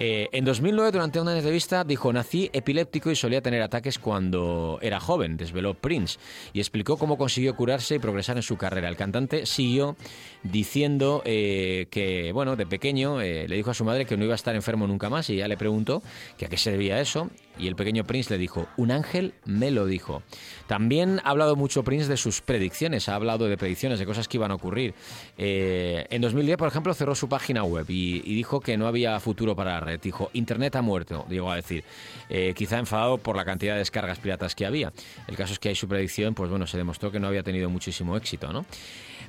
Eh, 0.00 0.28
en 0.30 0.44
2009, 0.44 0.92
durante 0.92 1.20
una 1.20 1.36
entrevista, 1.36 1.82
dijo, 1.82 2.12
nací 2.12 2.50
epiléptico 2.52 3.10
y 3.10 3.16
solía 3.16 3.42
tener 3.42 3.62
ataques 3.62 3.98
cuando 3.98 4.78
era 4.80 5.00
joven, 5.00 5.36
desveló 5.36 5.74
Prince, 5.74 6.18
y 6.52 6.60
explicó 6.60 6.96
cómo 6.96 7.18
consiguió 7.18 7.56
curarse 7.56 7.96
y 7.96 7.98
progresar 7.98 8.36
en 8.36 8.44
su 8.44 8.56
carrera. 8.56 8.88
El 8.88 8.96
cantante 8.96 9.44
siguió 9.44 9.96
diciendo 10.44 11.22
eh, 11.24 11.86
que, 11.90 12.30
bueno, 12.32 12.54
de 12.54 12.66
pequeño 12.66 13.20
eh, 13.20 13.48
le 13.48 13.56
dijo 13.56 13.72
a 13.72 13.74
su 13.74 13.84
madre 13.84 14.06
que 14.06 14.16
no 14.16 14.24
iba 14.24 14.34
a 14.34 14.36
estar 14.36 14.54
enfermo 14.54 14.86
nunca 14.86 15.10
más 15.10 15.28
y 15.30 15.34
ella 15.34 15.48
le 15.48 15.56
preguntó 15.56 16.02
que 16.36 16.46
a 16.46 16.48
qué 16.48 16.56
se 16.56 16.70
debía 16.70 17.00
eso 17.00 17.28
y 17.58 17.66
el 17.66 17.76
pequeño 17.76 18.04
Prince 18.04 18.32
le 18.32 18.38
dijo, 18.38 18.68
un 18.76 18.90
ángel 18.90 19.34
me 19.44 19.70
lo 19.70 19.86
dijo. 19.86 20.22
También 20.66 21.20
ha 21.24 21.30
hablado 21.30 21.56
mucho 21.56 21.82
Prince 21.82 22.08
de 22.08 22.16
sus 22.16 22.40
predicciones, 22.40 23.08
ha 23.08 23.14
hablado 23.14 23.48
de 23.48 23.56
predicciones, 23.56 23.98
de 23.98 24.06
cosas 24.06 24.28
que 24.28 24.36
iban 24.36 24.50
a 24.50 24.54
ocurrir. 24.54 24.94
Eh, 25.36 26.06
en 26.10 26.22
2010, 26.22 26.56
por 26.56 26.68
ejemplo, 26.68 26.94
cerró 26.94 27.14
su 27.14 27.28
página 27.28 27.64
web 27.64 27.86
y, 27.88 28.38
dijo 28.38 28.60
que 28.60 28.76
no 28.76 28.86
había 28.86 29.18
futuro 29.18 29.56
para 29.56 29.74
la 29.74 29.80
red. 29.88 30.00
Dijo, 30.00 30.30
Internet 30.32 30.76
ha 30.76 30.82
muerto, 30.82 31.26
llegó 31.28 31.50
a 31.50 31.56
decir. 31.56 31.84
Eh, 32.28 32.54
quizá 32.56 32.78
enfadado 32.78 33.18
por 33.18 33.36
la 33.36 33.44
cantidad 33.44 33.74
de 33.74 33.80
descargas 33.80 34.18
piratas 34.18 34.54
que 34.54 34.66
había. 34.66 34.92
El 35.26 35.36
caso 35.36 35.52
es 35.52 35.58
que 35.58 35.70
ahí 35.70 35.74
su 35.74 35.88
predicción, 35.88 36.34
pues 36.34 36.50
bueno, 36.50 36.66
se 36.66 36.76
demostró 36.76 37.10
que 37.10 37.20
no 37.20 37.26
había 37.26 37.42
tenido 37.42 37.70
muchísimo 37.70 38.16
éxito, 38.16 38.52
¿no? 38.52 38.64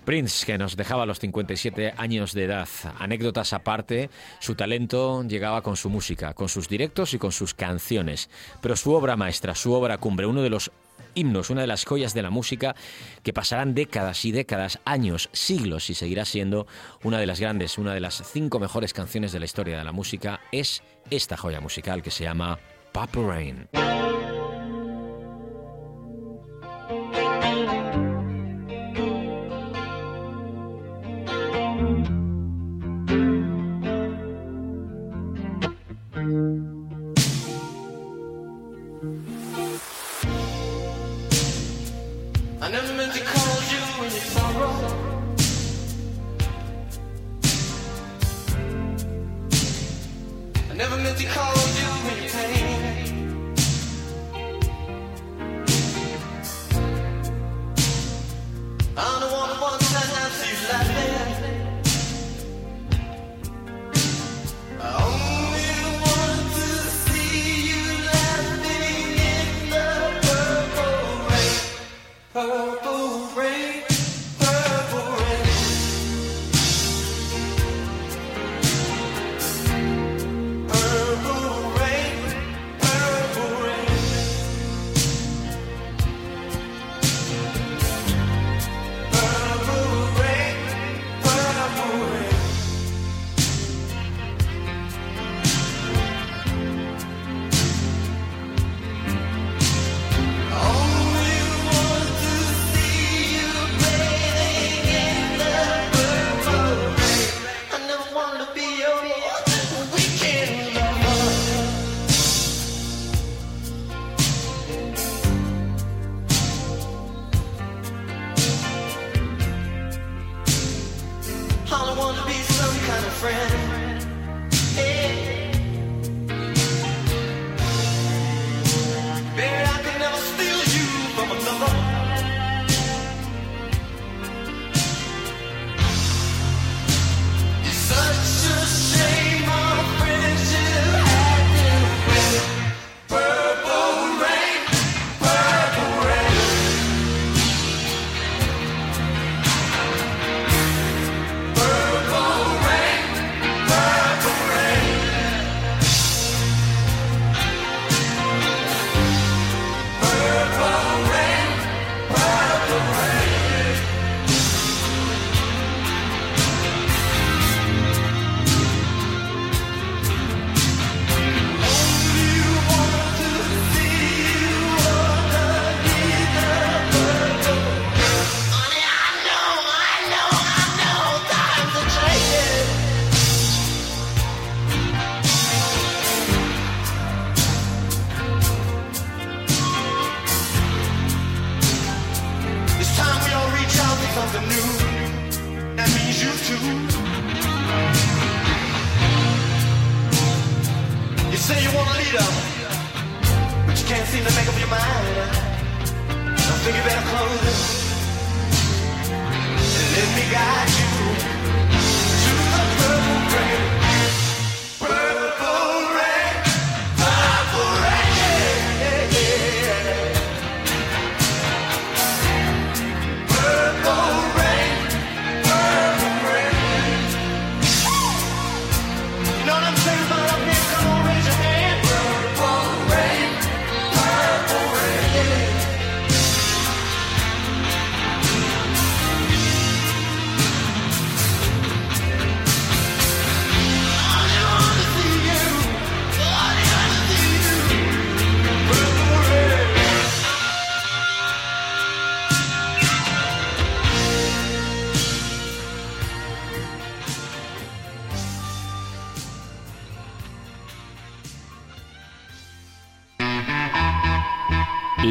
Prince, 0.06 0.46
que 0.46 0.58
nos 0.58 0.76
dejaba 0.76 1.04
a 1.04 1.06
los 1.06 1.20
57 1.20 1.94
años 1.98 2.34
de 2.34 2.46
edad. 2.46 2.68
Anécdotas 2.98 3.54
aparte, 3.54 4.10
su 4.40 4.56
talento 4.56 5.24
llegaba 5.24 5.62
con 5.62 5.76
su 5.76 5.90
música, 5.90 6.34
con 6.34 6.50
sus 6.50 6.68
directos 6.68 7.14
y 7.14 7.20
con 7.20 7.32
sus 7.32 7.54
canciones. 7.54 8.30
Pero 8.62 8.76
su 8.76 8.94
obra 8.94 9.16
maestra, 9.16 9.56
su 9.56 9.74
obra 9.74 9.98
cumbre, 9.98 10.26
uno 10.26 10.42
de 10.42 10.50
los 10.50 10.72
himnos, 11.20 11.50
una 11.50 11.62
de 11.62 11.68
las 11.68 11.86
joyas 11.86 12.14
de 12.14 12.22
la 12.22 12.30
música 12.30 12.76
que 13.24 13.34
pasarán 13.34 13.76
décadas 13.76 14.26
y 14.26 14.32
décadas, 14.32 14.80
años, 14.86 15.30
siglos 15.34 15.90
y 15.90 15.94
seguirá 15.94 16.26
siendo 16.26 16.68
una 17.04 17.20
de 17.20 17.26
las 17.26 17.40
grandes, 17.40 17.78
una 17.78 17.94
de 17.94 18.00
las 18.00 18.24
cinco 18.32 18.60
mejores 18.60 18.94
canciones 18.94 19.32
de 19.32 19.40
la 19.40 19.46
historia 19.46 19.78
de 19.78 19.84
la 19.84 19.92
música, 19.92 20.42
es 20.52 20.84
esta 21.10 21.38
joya 21.38 21.62
musical 21.62 22.02
que 22.02 22.12
se 22.12 22.24
llama 22.24 22.60
Purple 22.92 23.28
Rain. 23.28 24.19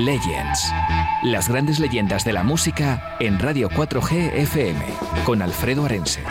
Legends. 0.04 0.72
Las 1.24 1.48
grandes 1.48 1.80
leyendas 1.80 2.24
de 2.24 2.32
la 2.32 2.44
música 2.44 3.16
en 3.18 3.38
Radio 3.38 3.68
4G 3.68 4.32
FM 4.34 4.84
con 5.24 5.42
Alfredo 5.42 5.84
Arense. 5.84 6.22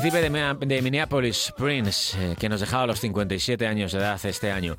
Príncipe 0.00 0.30
de, 0.66 0.82
Minneapolis, 0.82 1.52
Prince, 1.56 2.16
eh, 2.16 2.36
que 2.38 2.48
nos 2.48 2.60
dejaba 2.60 2.84
a 2.84 2.86
los 2.86 3.00
57 3.00 3.66
años 3.66 3.90
de 3.90 3.98
edad 3.98 4.24
este 4.24 4.52
año. 4.52 4.76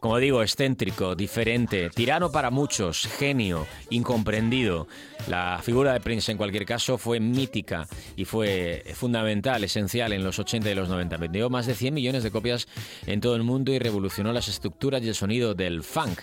Como 0.00 0.16
digo, 0.16 0.40
excéntrico, 0.40 1.14
diferente, 1.14 1.90
tirano 1.90 2.32
para 2.32 2.50
muchos, 2.50 3.06
genio, 3.06 3.66
incomprendido. 3.90 4.86
La 5.28 5.60
figura 5.62 5.92
de 5.92 6.00
Prince, 6.00 6.32
en 6.32 6.38
cualquier 6.38 6.64
caso, 6.64 6.98
fue 6.98 7.20
mítica 7.20 7.86
y 8.16 8.24
fue 8.24 8.82
fundamental, 8.94 9.62
esencial 9.62 10.12
en 10.12 10.24
los 10.24 10.38
80 10.38 10.70
y 10.70 10.74
los 10.74 10.88
90. 10.88 11.16
Vendió 11.18 11.50
más 11.50 11.66
de 11.66 11.74
100 11.74 11.94
millones 11.94 12.22
de 12.22 12.30
copias 12.30 12.66
en 13.06 13.20
todo 13.20 13.36
el 13.36 13.42
mundo 13.42 13.72
y 13.72 13.78
revolucionó 13.78 14.32
las 14.32 14.48
estructuras 14.48 15.02
y 15.02 15.08
el 15.08 15.14
sonido 15.14 15.54
del 15.54 15.82
funk. 15.82 16.20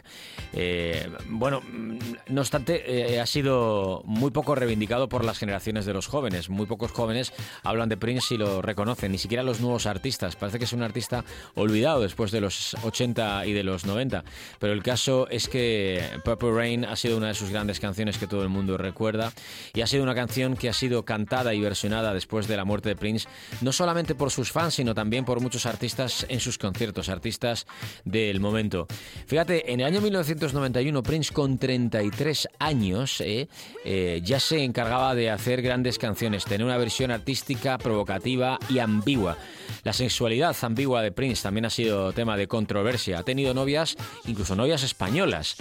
Eh, 0.53 1.07
bueno, 1.29 1.61
mm, 1.61 1.97
no 2.29 2.41
obstante, 2.41 3.13
eh, 3.13 3.21
ha 3.21 3.25
sido 3.25 4.01
muy 4.05 4.31
poco 4.31 4.55
reivindicado 4.55 5.07
por 5.07 5.23
las 5.23 5.37
generaciones 5.37 5.85
de 5.85 5.93
los 5.93 6.07
jóvenes. 6.07 6.49
Muy 6.49 6.65
pocos 6.65 6.91
jóvenes 6.91 7.31
hablan 7.63 7.87
de 7.87 7.95
Prince 7.95 8.35
y 8.35 8.38
lo 8.39 8.63
reconocen, 8.63 9.11
ni 9.11 9.19
siquiera 9.19 9.43
los 9.43 9.59
nuevos 9.59 9.85
artistas. 9.85 10.35
Parece 10.35 10.57
que 10.57 10.65
es 10.65 10.73
un 10.73 10.81
artista 10.81 11.23
olvidado 11.53 12.01
después 12.01 12.31
de 12.31 12.41
los 12.41 12.75
80 12.83 13.45
y 13.45 13.53
de 13.53 13.63
los 13.63 13.85
90. 13.85 14.23
Pero 14.57 14.73
el 14.73 14.81
caso 14.81 15.27
es 15.29 15.47
que 15.47 16.01
Purple 16.25 16.51
Rain 16.51 16.85
ha 16.85 16.95
sido 16.95 17.17
una 17.17 17.27
de 17.27 17.33
sus 17.33 17.51
grandes 17.51 17.79
canciones 17.79 18.17
que 18.17 18.27
todo 18.27 18.41
el 18.41 18.49
mundo 18.49 18.77
recuerda 18.77 19.31
y 19.73 19.81
ha 19.81 19.87
sido 19.87 20.03
una 20.03 20.15
canción 20.15 20.55
que 20.55 20.69
ha 20.69 20.73
sido 20.73 21.03
cantada 21.05 21.53
y 21.53 21.59
versionada 21.59 22.13
después 22.13 22.47
de 22.47 22.57
la 22.57 22.65
muerte 22.65 22.89
de 22.89 22.95
Prince, 22.95 23.27
no 23.61 23.71
solamente 23.71 24.15
por 24.15 24.31
sus 24.31 24.51
fans, 24.51 24.75
sino 24.75 24.95
también 24.95 25.25
por 25.25 25.41
muchos 25.41 25.65
artistas 25.65 26.25
en 26.29 26.39
sus 26.39 26.57
conciertos, 26.57 27.09
artistas 27.09 27.67
del 28.05 28.39
momento. 28.39 28.87
Fíjate, 29.27 29.71
en 29.71 29.81
el 29.81 29.85
año 29.85 30.01
1991 30.01 31.03
Prince 31.03 31.33
con 31.33 31.57
33 31.57 32.47
años 32.59 33.21
eh, 33.21 33.49
eh, 33.83 34.21
ya 34.23 34.39
se 34.39 34.63
encargaba 34.63 35.13
de 35.13 35.29
hacer 35.29 35.61
grandes 35.61 35.97
canciones, 35.97 36.45
tener 36.45 36.65
una 36.65 36.77
versión 36.77 37.11
artística, 37.11 37.77
provocativa 37.77 38.28
y 38.69 38.79
ambigua. 38.79 39.37
La 39.83 39.93
sexualidad 39.93 40.55
ambigua 40.61 41.01
de 41.01 41.11
Prince 41.11 41.43
también 41.43 41.65
ha 41.65 41.69
sido 41.69 42.11
tema 42.13 42.37
de 42.37 42.47
controversia. 42.47 43.19
Ha 43.19 43.23
tenido 43.23 43.53
novias, 43.53 43.95
incluso 44.25 44.55
novias 44.55 44.83
españolas 44.83 45.57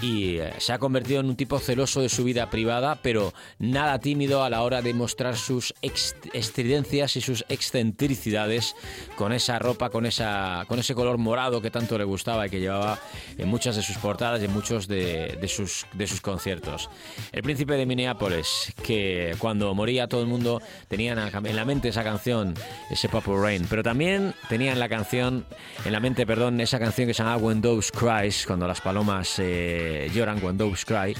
y 0.00 0.38
eh, 0.38 0.52
se 0.58 0.72
ha 0.72 0.78
convertido 0.78 1.20
en 1.20 1.26
un 1.26 1.36
tipo 1.36 1.58
celoso 1.58 2.00
de 2.00 2.08
su 2.08 2.24
vida 2.24 2.48
privada, 2.50 2.98
pero 3.02 3.32
nada 3.58 3.98
tímido 3.98 4.42
a 4.42 4.50
la 4.50 4.62
hora 4.62 4.82
de 4.82 4.94
mostrar 4.94 5.36
sus 5.36 5.74
estridencias 5.82 7.16
y 7.16 7.20
sus 7.20 7.44
excentricidades 7.48 8.74
con 9.16 9.32
esa 9.32 9.58
ropa, 9.58 9.90
con, 9.90 10.06
esa, 10.06 10.64
con 10.68 10.78
ese 10.78 10.94
color 10.94 11.18
morado 11.18 11.60
que 11.60 11.70
tanto 11.70 11.98
le 11.98 12.04
gustaba 12.04 12.46
y 12.46 12.50
que 12.50 12.60
llevaba 12.60 12.98
en 13.36 13.48
muchas 13.48 13.76
de 13.76 13.82
sus 13.82 13.98
portadas 13.98 14.40
y 14.40 14.46
en 14.46 14.52
muchos 14.52 14.88
de, 14.88 15.38
de 15.40 15.48
sus, 15.48 15.86
de 15.92 16.06
sus 16.06 16.20
conciertos. 16.20 16.88
El 17.32 17.42
príncipe 17.42 17.74
de 17.74 17.86
Minneapolis, 17.86 18.72
que 18.82 19.34
cuando 19.38 19.74
moría 19.74 20.08
todo 20.08 20.22
el 20.22 20.28
mundo 20.28 20.62
tenía 20.88 21.12
en 21.12 21.56
la 21.56 21.64
mente 21.64 21.88
esa 21.88 22.04
canción, 22.04 22.54
ese 22.90 23.08
Purple 23.08 23.40
Rain, 23.40 23.66
pero 23.68 23.82
también 23.82 24.34
tenía 24.48 24.72
en 24.72 24.78
la 24.78 24.88
canción, 24.88 25.44
en 25.84 25.92
la 25.92 26.00
mente, 26.00 26.26
perdón, 26.26 26.60
esa 26.60 26.78
canción 26.78 27.08
que 27.08 27.14
se 27.14 27.22
llama 27.22 27.36
When 27.36 27.60
Doves 27.60 27.92
Cries, 27.92 28.46
cuando 28.46 28.66
las 28.66 28.80
palomas 28.80 29.38
eh, 29.38 29.81
lloran, 30.12 30.40
Cry, 30.40 31.16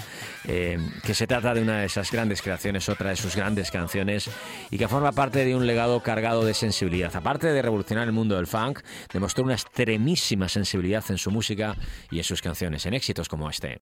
eh, 0.49 0.79
que 1.05 1.15
se 1.15 1.27
trata 1.27 1.55
de 1.55 1.63
una 1.63 1.81
de 1.81 1.87
esas 1.87 2.11
grandes 2.11 2.43
creaciones, 2.43 2.89
otra 2.89 3.11
de 3.11 3.17
sus 3.17 3.37
grandes 3.37 3.71
canciones, 3.71 4.31
y 4.71 4.79
que 4.79 4.89
forma 4.89 5.13
parte 5.13 5.45
de 5.45 5.55
un 5.55 5.67
legado 5.67 6.01
cargado 6.01 6.45
de 6.45 6.55
sensibilidad. 6.55 7.15
Aparte 7.15 7.49
de 7.49 7.63
revolucionar 7.63 8.07
el 8.07 8.13
mundo 8.13 8.37
del 8.37 8.47
funk, 8.47 8.81
demostró 9.13 9.45
una 9.45 9.55
extremísima 9.55 10.49
sensibilidad 10.49 11.05
en 11.09 11.19
su 11.19 11.31
música 11.31 11.77
y 12.11 12.19
en 12.19 12.25
sus 12.25 12.41
canciones, 12.41 12.87
en 12.87 12.95
éxitos 12.95 13.29
como 13.29 13.49
este. 13.49 13.81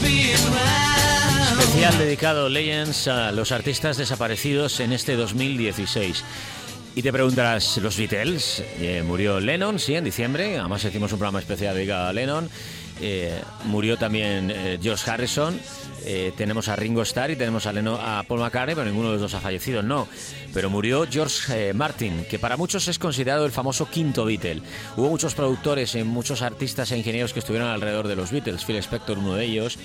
Being 0.00 0.36
round. 0.52 1.58
Especial 1.58 1.98
dedicado 1.98 2.48
Legends 2.48 3.08
a 3.08 3.32
los 3.32 3.50
artistas 3.50 3.96
desaparecidos 3.96 4.78
en 4.78 4.92
este 4.92 5.16
2016. 5.16 6.22
Y 6.94 7.02
te 7.02 7.12
preguntarás, 7.12 7.78
¿los 7.78 7.96
Beatles? 7.96 8.62
Eh, 8.78 9.02
murió 9.04 9.40
Lennon, 9.40 9.80
sí, 9.80 9.96
en 9.96 10.04
diciembre. 10.04 10.58
Además 10.58 10.84
hicimos 10.84 11.10
un 11.12 11.18
programa 11.18 11.40
especial 11.40 11.74
dedicado 11.74 12.06
a 12.06 12.12
Lennon. 12.12 12.48
Eh, 13.00 13.40
murió 13.64 13.96
también 13.96 14.52
eh, 14.52 14.78
George 14.80 15.10
Harrison. 15.10 15.58
Eh, 16.04 16.32
tenemos 16.36 16.68
a 16.68 16.76
Ringo 16.76 17.02
Starr 17.02 17.30
y 17.30 17.36
tenemos 17.36 17.66
a, 17.66 18.22
Paul 18.26 18.40
McCartney, 18.40 18.74
pero 18.74 18.86
ninguno 18.86 19.08
de 19.08 19.14
los 19.14 19.22
dos 19.22 19.34
ha 19.34 19.40
fallecido, 19.40 19.82
no. 19.82 20.08
Pero 20.54 20.70
murió 20.70 21.06
George 21.10 21.70
eh, 21.70 21.74
Martin, 21.74 22.24
que 22.28 22.38
para 22.38 22.56
muchos 22.56 22.88
es 22.88 22.98
considerado 22.98 23.44
el 23.44 23.52
famoso 23.52 23.88
quinto 23.88 24.24
Beatle. 24.24 24.62
Hubo 24.96 25.08
muchos 25.08 25.34
productores 25.34 25.96
muchos 26.04 26.42
artistas 26.42 26.90
e 26.92 26.98
ingenieros 26.98 27.32
que 27.32 27.40
estuvieron 27.40 27.68
alrededor 27.68 28.08
de 28.08 28.16
los 28.16 28.30
Beatles. 28.30 28.64
Phil 28.64 28.76
Spector, 28.76 29.18
uno 29.18 29.34
de 29.34 29.44
ellos. 29.44 29.78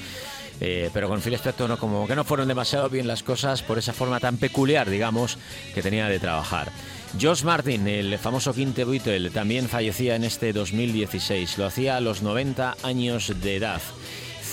Eh, 0.61 0.89
pero 0.93 1.09
con 1.09 1.21
Phil 1.21 1.33
Spector 1.33 1.69
no, 1.69 1.77
como 1.77 2.07
que 2.07 2.15
no 2.15 2.23
fueron 2.23 2.47
demasiado 2.47 2.89
bien 2.89 3.07
las 3.07 3.23
cosas 3.23 3.61
por 3.61 3.77
esa 3.77 3.93
forma 3.93 4.19
tan 4.19 4.37
peculiar, 4.37 4.89
digamos, 4.89 5.37
que 5.73 5.81
tenía 5.81 6.07
de 6.07 6.19
trabajar. 6.19 6.71
George 7.17 7.45
Martin, 7.45 7.87
el 7.87 8.17
famoso 8.17 8.53
quinto 8.53 8.85
Beatle, 8.85 9.29
también 9.29 9.69
fallecía 9.69 10.15
en 10.15 10.23
este 10.23 10.53
2016. 10.53 11.57
Lo 11.57 11.65
hacía 11.65 11.97
a 11.97 12.01
los 12.01 12.21
90 12.21 12.77
años 12.83 13.33
de 13.41 13.55
edad. 13.55 13.81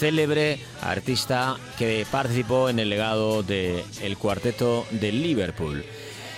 Célebre 0.02 0.58
artista 0.80 1.56
que 1.78 2.04
participó 2.10 2.68
en 2.68 2.80
el 2.80 2.90
legado 2.90 3.44
del 3.44 3.84
el 4.02 4.18
cuarteto 4.18 4.84
de 4.90 5.12
Liverpool. 5.12 5.84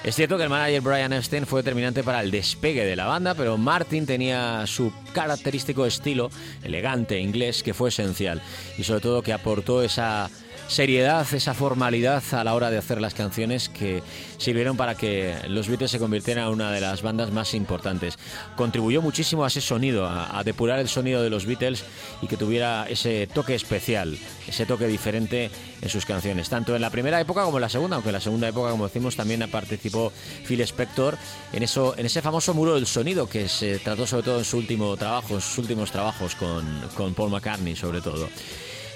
Es 0.02 0.16
cierto 0.16 0.36
que 0.36 0.42
el 0.42 0.50
manager 0.50 0.82
Brian 0.82 1.14
Epstein 1.14 1.46
fue 1.46 1.62
determinante 1.62 2.04
para 2.04 2.20
el 2.20 2.30
despegue 2.30 2.84
de 2.84 2.94
la 2.94 3.06
banda, 3.06 3.34
pero 3.34 3.56
Martin 3.56 4.04
tenía 4.04 4.66
su 4.66 4.92
característico 5.14 5.86
estilo 5.86 6.28
elegante 6.62 7.18
inglés 7.18 7.62
que 7.62 7.72
fue 7.72 7.88
esencial 7.88 8.42
y 8.76 8.84
sobre 8.84 9.00
todo 9.00 9.22
que 9.22 9.32
aportó 9.32 9.82
esa 9.82 10.28
seriedad, 10.68 11.26
esa 11.32 11.54
formalidad 11.54 12.22
a 12.32 12.44
la 12.44 12.54
hora 12.54 12.70
de 12.70 12.78
hacer 12.78 13.00
las 13.00 13.14
canciones 13.14 13.68
que 13.68 14.02
sirvieron 14.38 14.76
para 14.76 14.94
que 14.94 15.36
los 15.48 15.68
Beatles 15.68 15.90
se 15.90 15.98
convirtieran 15.98 16.46
en 16.46 16.52
una 16.52 16.72
de 16.72 16.80
las 16.80 17.02
bandas 17.02 17.30
más 17.30 17.54
importantes. 17.54 18.18
Contribuyó 18.56 19.02
muchísimo 19.02 19.44
a 19.44 19.48
ese 19.48 19.60
sonido, 19.60 20.06
a, 20.08 20.42
depurar 20.44 20.78
el 20.78 20.88
sonido 20.88 21.22
de 21.22 21.30
los 21.30 21.46
Beatles 21.46 21.84
y 22.22 22.26
que 22.26 22.36
tuviera 22.36 22.86
ese 22.88 23.26
toque 23.26 23.54
especial, 23.54 24.18
ese 24.46 24.66
toque 24.66 24.86
diferente 24.86 25.50
en 25.80 25.88
sus 25.88 26.04
canciones, 26.04 26.48
tanto 26.48 26.74
en 26.74 26.82
la 26.82 26.90
primera 26.90 27.20
época 27.20 27.44
como 27.44 27.58
en 27.58 27.62
la 27.62 27.68
segunda, 27.68 27.96
aunque 27.96 28.10
en 28.10 28.14
la 28.14 28.20
segunda 28.20 28.48
época, 28.48 28.70
como 28.70 28.84
decimos, 28.84 29.16
también 29.16 29.48
participó 29.50 30.12
Phil 30.46 30.60
Spector 30.62 31.16
en, 31.52 31.62
eso, 31.62 31.94
en 31.96 32.06
ese 32.06 32.22
famoso 32.22 32.54
muro 32.54 32.74
del 32.74 32.86
sonido 32.86 33.28
que 33.28 33.48
se 33.48 33.78
trató 33.78 34.06
sobre 34.06 34.22
todo 34.22 34.38
en 34.38 34.44
su 34.44 34.58
último 34.58 34.96
trabajo, 34.96 35.34
en 35.34 35.40
sus 35.40 35.58
últimos 35.58 35.90
trabajos 35.90 36.34
con, 36.34 36.64
con 36.96 37.14
Paul 37.14 37.30
McCartney 37.30 37.76
sobre 37.76 38.00
todo. 38.00 38.28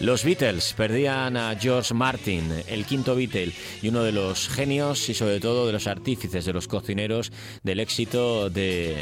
Los 0.01 0.23
Beatles 0.23 0.75
perdían 0.77 1.37
a 1.37 1.57
George 1.59 1.93
Martin, 1.93 2.49
el 2.69 2.85
quinto 2.85 3.17
Beatle, 3.17 3.53
y 3.83 3.89
uno 3.89 4.05
de 4.05 4.13
los 4.13 4.49
genios 4.49 5.09
y 5.09 5.15
sobre 5.15 5.41
todo 5.41 5.67
de 5.67 5.73
los 5.73 5.89
artífices, 5.89 6.45
de 6.45 6.53
los 6.53 6.69
cocineros 6.69 7.33
del 7.65 7.81
éxito 7.81 8.49
de, 8.49 8.97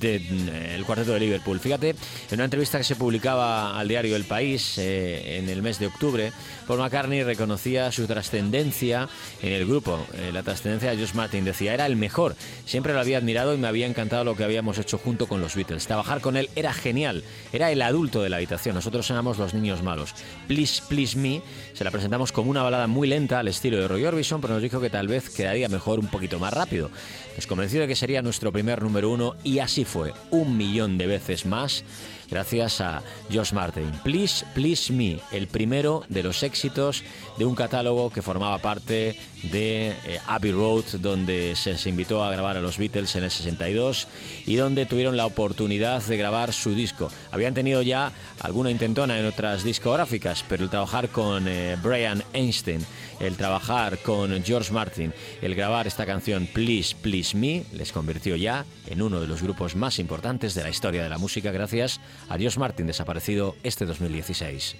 de- 0.00 0.16
eh, 0.16 0.74
el 0.74 0.84
cuarteto 0.84 1.12
de 1.12 1.20
Liverpool. 1.20 1.60
Fíjate, 1.60 1.90
en 1.90 1.96
una 2.34 2.44
entrevista 2.46 2.76
que 2.78 2.82
se 2.84 2.96
publicaba 2.96 3.78
al 3.78 3.86
diario 3.86 4.16
El 4.16 4.24
País 4.24 4.78
eh, 4.78 5.38
en 5.38 5.48
el 5.48 5.62
mes 5.62 5.78
de 5.78 5.86
octubre, 5.86 6.32
Paul 6.66 6.80
McCartney 6.80 7.22
reconocía 7.22 7.92
su 7.92 8.08
trascendencia 8.08 9.08
en 9.42 9.52
el 9.52 9.64
grupo, 9.64 10.04
eh, 10.14 10.30
la 10.32 10.42
trascendencia 10.42 10.90
de 10.90 10.96
George 10.96 11.14
Martin. 11.16 11.44
Decía, 11.44 11.72
era 11.72 11.86
el 11.86 11.94
mejor, 11.94 12.34
siempre 12.66 12.92
lo 12.94 12.98
había 12.98 13.18
admirado 13.18 13.54
y 13.54 13.58
me 13.58 13.68
había 13.68 13.86
encantado 13.86 14.24
lo 14.24 14.34
que 14.34 14.42
habíamos 14.42 14.76
hecho 14.78 14.98
junto 14.98 15.28
con 15.28 15.40
los 15.40 15.54
Beatles. 15.54 15.86
Trabajar 15.86 16.20
con 16.20 16.36
él 16.36 16.50
era 16.56 16.72
genial, 16.72 17.22
era 17.52 17.70
el 17.70 17.80
adulto 17.80 18.22
de 18.24 18.28
la 18.28 18.38
habitación, 18.38 18.74
nosotros 18.74 19.08
éramos 19.08 19.38
los 19.38 19.54
niños 19.54 19.84
malos. 19.84 20.14
Please, 20.48 20.82
Please 20.88 21.16
Me 21.16 21.42
se 21.72 21.84
la 21.84 21.90
presentamos 21.90 22.32
como 22.32 22.50
una 22.50 22.62
balada 22.62 22.86
muy 22.86 23.08
lenta 23.08 23.38
al 23.38 23.48
estilo 23.48 23.78
de 23.78 23.88
Roy 23.88 24.04
Orbison, 24.04 24.40
pero 24.40 24.54
nos 24.54 24.62
dijo 24.62 24.80
que 24.80 24.90
tal 24.90 25.08
vez 25.08 25.30
quedaría 25.30 25.68
mejor 25.68 25.98
un 25.98 26.08
poquito 26.08 26.38
más 26.38 26.52
rápido. 26.52 26.90
Nos 27.36 27.46
convenció 27.46 27.80
de 27.80 27.88
que 27.88 27.96
sería 27.96 28.22
nuestro 28.22 28.52
primer 28.52 28.82
número 28.82 29.10
uno 29.10 29.34
y 29.42 29.58
así 29.58 29.84
fue, 29.84 30.12
un 30.30 30.56
millón 30.56 30.98
de 30.98 31.06
veces 31.06 31.46
más 31.46 31.84
gracias 32.32 32.80
a 32.80 33.02
Josh 33.30 33.52
Martin. 33.52 33.90
Please, 34.02 34.46
Please 34.54 34.90
Me, 34.90 35.20
el 35.32 35.48
primero 35.48 36.02
de 36.08 36.22
los 36.22 36.42
éxitos 36.42 37.04
de 37.36 37.44
un 37.44 37.54
catálogo 37.54 38.08
que 38.08 38.22
formaba 38.22 38.56
parte 38.56 39.16
de 39.42 39.90
eh, 40.06 40.18
Abbey 40.26 40.52
Road, 40.52 40.84
donde 41.00 41.54
se 41.56 41.72
les 41.72 41.86
invitó 41.86 42.24
a 42.24 42.30
grabar 42.30 42.56
a 42.56 42.62
los 42.62 42.78
Beatles 42.78 43.14
en 43.16 43.24
el 43.24 43.30
62 43.30 44.08
y 44.46 44.56
donde 44.56 44.86
tuvieron 44.86 45.16
la 45.16 45.26
oportunidad 45.26 46.02
de 46.02 46.16
grabar 46.16 46.54
su 46.54 46.74
disco. 46.74 47.10
Habían 47.30 47.52
tenido 47.52 47.82
ya 47.82 48.12
alguna 48.40 48.70
intentona 48.70 49.18
en 49.18 49.26
otras 49.26 49.62
discográficas, 49.62 50.42
pero 50.48 50.64
el 50.64 50.70
trabajar 50.70 51.10
con 51.10 51.46
eh, 51.46 51.76
Brian 51.82 52.22
Einstein, 52.32 52.84
el 53.20 53.36
trabajar 53.36 53.98
con 53.98 54.42
George 54.42 54.72
Martin, 54.72 55.12
el 55.40 55.54
grabar 55.54 55.86
esta 55.86 56.06
canción 56.06 56.46
Please, 56.46 56.96
Please 57.00 57.36
Me, 57.36 57.64
les 57.72 57.92
convirtió 57.92 58.36
ya 58.36 58.64
en 58.86 59.02
uno 59.02 59.20
de 59.20 59.26
los 59.26 59.42
grupos 59.42 59.76
más 59.76 59.98
importantes 59.98 60.54
de 60.54 60.62
la 60.62 60.70
historia 60.70 61.02
de 61.02 61.08
la 61.08 61.18
música 61.18 61.50
gracias 61.50 62.00
a 62.28 62.38
George 62.38 62.58
Martin, 62.58 62.86
desaparecido 62.86 63.56
este 63.62 63.86
2016. 63.86 64.76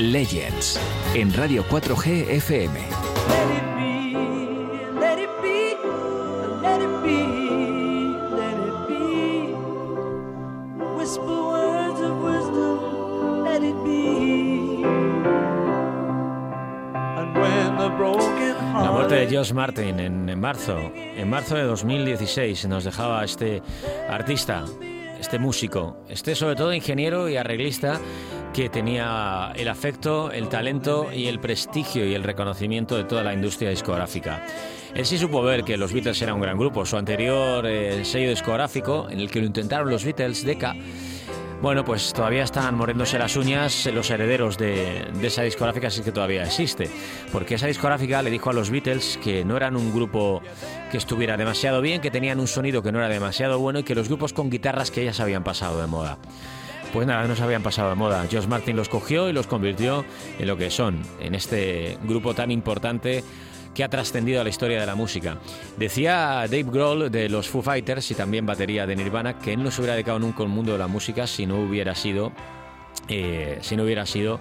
Legends 0.00 0.80
en 1.14 1.32
Radio 1.34 1.62
4G 1.68 2.30
FM. 2.30 2.80
La 18.72 18.90
muerte 18.92 19.14
de 19.14 19.36
Josh 19.36 19.52
Martin 19.52 20.00
en, 20.00 20.28
en 20.28 20.40
marzo, 20.40 20.78
en 20.94 21.28
marzo 21.28 21.56
de 21.56 21.64
2016 21.64 22.66
nos 22.68 22.84
dejaba 22.84 23.22
este 23.22 23.60
artista, 24.08 24.64
este 25.20 25.38
músico, 25.38 25.98
este 26.08 26.34
sobre 26.34 26.56
todo 26.56 26.72
ingeniero 26.72 27.28
y 27.28 27.36
arreglista 27.36 28.00
que 28.60 28.68
tenía 28.68 29.52
el 29.56 29.68
afecto, 29.68 30.30
el 30.30 30.50
talento 30.50 31.10
y 31.14 31.28
el 31.28 31.40
prestigio 31.40 32.06
y 32.06 32.12
el 32.12 32.22
reconocimiento 32.22 32.94
de 32.94 33.04
toda 33.04 33.22
la 33.22 33.32
industria 33.32 33.70
discográfica. 33.70 34.44
Él 34.94 35.06
sí 35.06 35.16
supo 35.16 35.40
ver 35.40 35.64
que 35.64 35.78
los 35.78 35.94
Beatles 35.94 36.20
eran 36.20 36.34
un 36.34 36.42
gran 36.42 36.58
grupo. 36.58 36.84
Su 36.84 36.98
anterior 36.98 37.64
eh, 37.66 38.04
sello 38.04 38.28
discográfico, 38.28 39.08
en 39.08 39.18
el 39.18 39.30
que 39.30 39.40
lo 39.40 39.46
intentaron 39.46 39.88
los 39.88 40.04
Beatles, 40.04 40.44
Decca, 40.44 40.76
bueno, 41.62 41.86
pues 41.86 42.12
todavía 42.12 42.42
están 42.42 42.74
muriéndose 42.74 43.18
las 43.18 43.34
uñas 43.34 43.86
los 43.94 44.10
herederos 44.10 44.58
de, 44.58 45.06
de 45.10 45.26
esa 45.26 45.42
discográfica, 45.42 45.86
es 45.86 45.98
que 46.02 46.12
todavía 46.12 46.42
existe. 46.42 46.90
Porque 47.32 47.54
esa 47.54 47.66
discográfica 47.66 48.20
le 48.20 48.30
dijo 48.30 48.50
a 48.50 48.52
los 48.52 48.68
Beatles 48.68 49.18
que 49.24 49.42
no 49.42 49.56
eran 49.56 49.74
un 49.74 49.90
grupo 49.90 50.42
que 50.90 50.98
estuviera 50.98 51.38
demasiado 51.38 51.80
bien, 51.80 52.02
que 52.02 52.10
tenían 52.10 52.38
un 52.38 52.46
sonido 52.46 52.82
que 52.82 52.92
no 52.92 52.98
era 52.98 53.08
demasiado 53.08 53.58
bueno 53.58 53.78
y 53.78 53.84
que 53.84 53.94
los 53.94 54.08
grupos 54.08 54.34
con 54.34 54.50
guitarras 54.50 54.90
que 54.90 55.02
ya 55.02 55.14
se 55.14 55.22
habían 55.22 55.44
pasado 55.44 55.80
de 55.80 55.86
moda. 55.86 56.18
Pues 56.92 57.06
nada, 57.06 57.26
no 57.28 57.36
se 57.36 57.42
habían 57.44 57.62
pasado 57.62 57.90
de 57.90 57.94
moda. 57.94 58.26
George 58.28 58.48
Martin 58.48 58.74
los 58.74 58.88
cogió 58.88 59.28
y 59.28 59.32
los 59.32 59.46
convirtió 59.46 60.04
en 60.40 60.46
lo 60.48 60.56
que 60.56 60.70
son, 60.70 61.00
en 61.20 61.36
este 61.36 61.96
grupo 62.02 62.34
tan 62.34 62.50
importante 62.50 63.22
que 63.74 63.84
ha 63.84 63.88
trascendido 63.88 64.40
a 64.40 64.44
la 64.44 64.50
historia 64.50 64.80
de 64.80 64.86
la 64.86 64.96
música. 64.96 65.38
Decía 65.76 66.46
Dave 66.48 66.64
Grohl 66.64 67.08
de 67.08 67.28
los 67.28 67.48
Foo 67.48 67.62
Fighters 67.62 68.10
y 68.10 68.14
también 68.16 68.44
batería 68.44 68.86
de 68.86 68.96
Nirvana 68.96 69.38
que 69.38 69.52
él 69.52 69.62
no 69.62 69.70
se 69.70 69.80
hubiera 69.80 69.94
dedicado 69.94 70.18
nunca 70.18 70.42
al 70.42 70.48
mundo 70.48 70.72
de 70.72 70.78
la 70.78 70.88
música 70.88 71.28
si 71.28 71.46
no 71.46 71.60
hubiera 71.60 71.94
sido, 71.94 72.32
eh, 73.08 73.58
si 73.60 73.76
no 73.76 73.84
hubiera 73.84 74.04
sido 74.04 74.40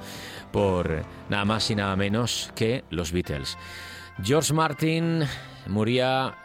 por 0.52 1.04
nada 1.30 1.46
más 1.46 1.70
y 1.70 1.76
nada 1.76 1.96
menos 1.96 2.52
que 2.56 2.84
los 2.90 3.12
Beatles. 3.12 3.60
George 4.24 4.54
Martin 4.54 5.24
moría 5.68 6.36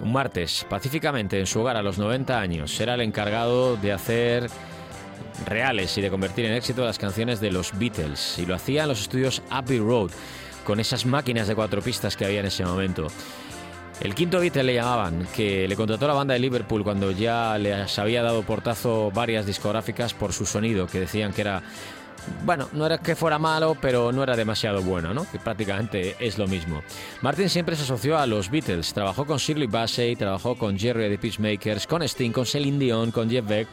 un 0.00 0.12
martes 0.12 0.66
pacíficamente 0.68 1.40
en 1.40 1.46
su 1.46 1.60
hogar 1.60 1.76
a 1.76 1.82
los 1.82 1.98
90 1.98 2.38
años. 2.38 2.78
Era 2.78 2.94
el 2.94 3.00
encargado 3.00 3.76
de 3.76 3.92
hacer 3.92 4.50
reales 5.46 5.96
y 5.98 6.00
de 6.00 6.10
convertir 6.10 6.44
en 6.46 6.52
éxito 6.52 6.84
las 6.84 6.98
canciones 6.98 7.40
de 7.40 7.50
los 7.50 7.78
Beatles 7.78 8.38
y 8.38 8.46
lo 8.46 8.54
hacía 8.54 8.82
en 8.82 8.88
los 8.88 9.00
estudios 9.00 9.42
Abbey 9.50 9.78
Road 9.78 10.10
con 10.64 10.80
esas 10.80 11.06
máquinas 11.06 11.48
de 11.48 11.54
cuatro 11.54 11.80
pistas 11.80 12.16
que 12.16 12.24
había 12.24 12.40
en 12.40 12.46
ese 12.46 12.64
momento. 12.64 13.06
El 14.00 14.14
quinto 14.14 14.38
Beatle 14.38 14.62
le 14.62 14.74
llamaban, 14.74 15.26
que 15.34 15.66
le 15.66 15.74
contrató 15.74 16.06
la 16.06 16.14
banda 16.14 16.34
de 16.34 16.40
Liverpool 16.40 16.84
cuando 16.84 17.10
ya 17.10 17.58
les 17.58 17.98
había 17.98 18.22
dado 18.22 18.42
portazo 18.42 19.10
varias 19.10 19.44
discográficas 19.44 20.14
por 20.14 20.32
su 20.32 20.46
sonido, 20.46 20.86
que 20.86 21.00
decían 21.00 21.32
que 21.32 21.40
era, 21.40 21.62
bueno, 22.44 22.68
no 22.72 22.86
era 22.86 22.98
que 22.98 23.16
fuera 23.16 23.40
malo, 23.40 23.76
pero 23.80 24.12
no 24.12 24.22
era 24.22 24.36
demasiado 24.36 24.82
bueno, 24.82 25.12
¿no? 25.14 25.28
Que 25.28 25.40
prácticamente 25.40 26.14
es 26.20 26.38
lo 26.38 26.46
mismo. 26.46 26.82
Martin 27.22 27.48
siempre 27.48 27.74
se 27.74 27.82
asoció 27.82 28.16
a 28.18 28.26
los 28.26 28.50
Beatles, 28.50 28.94
trabajó 28.94 29.26
con 29.26 29.38
Shirley 29.38 29.66
Bassey, 29.66 30.14
trabajó 30.14 30.56
con 30.56 30.78
Jerry 30.78 31.08
the 31.08 31.18
Peacemakers, 31.18 31.88
con 31.88 32.02
Sting, 32.02 32.30
con 32.30 32.46
Celine 32.46 32.78
Dion, 32.78 33.10
con 33.10 33.28
Jeff 33.28 33.46
Beck. 33.48 33.66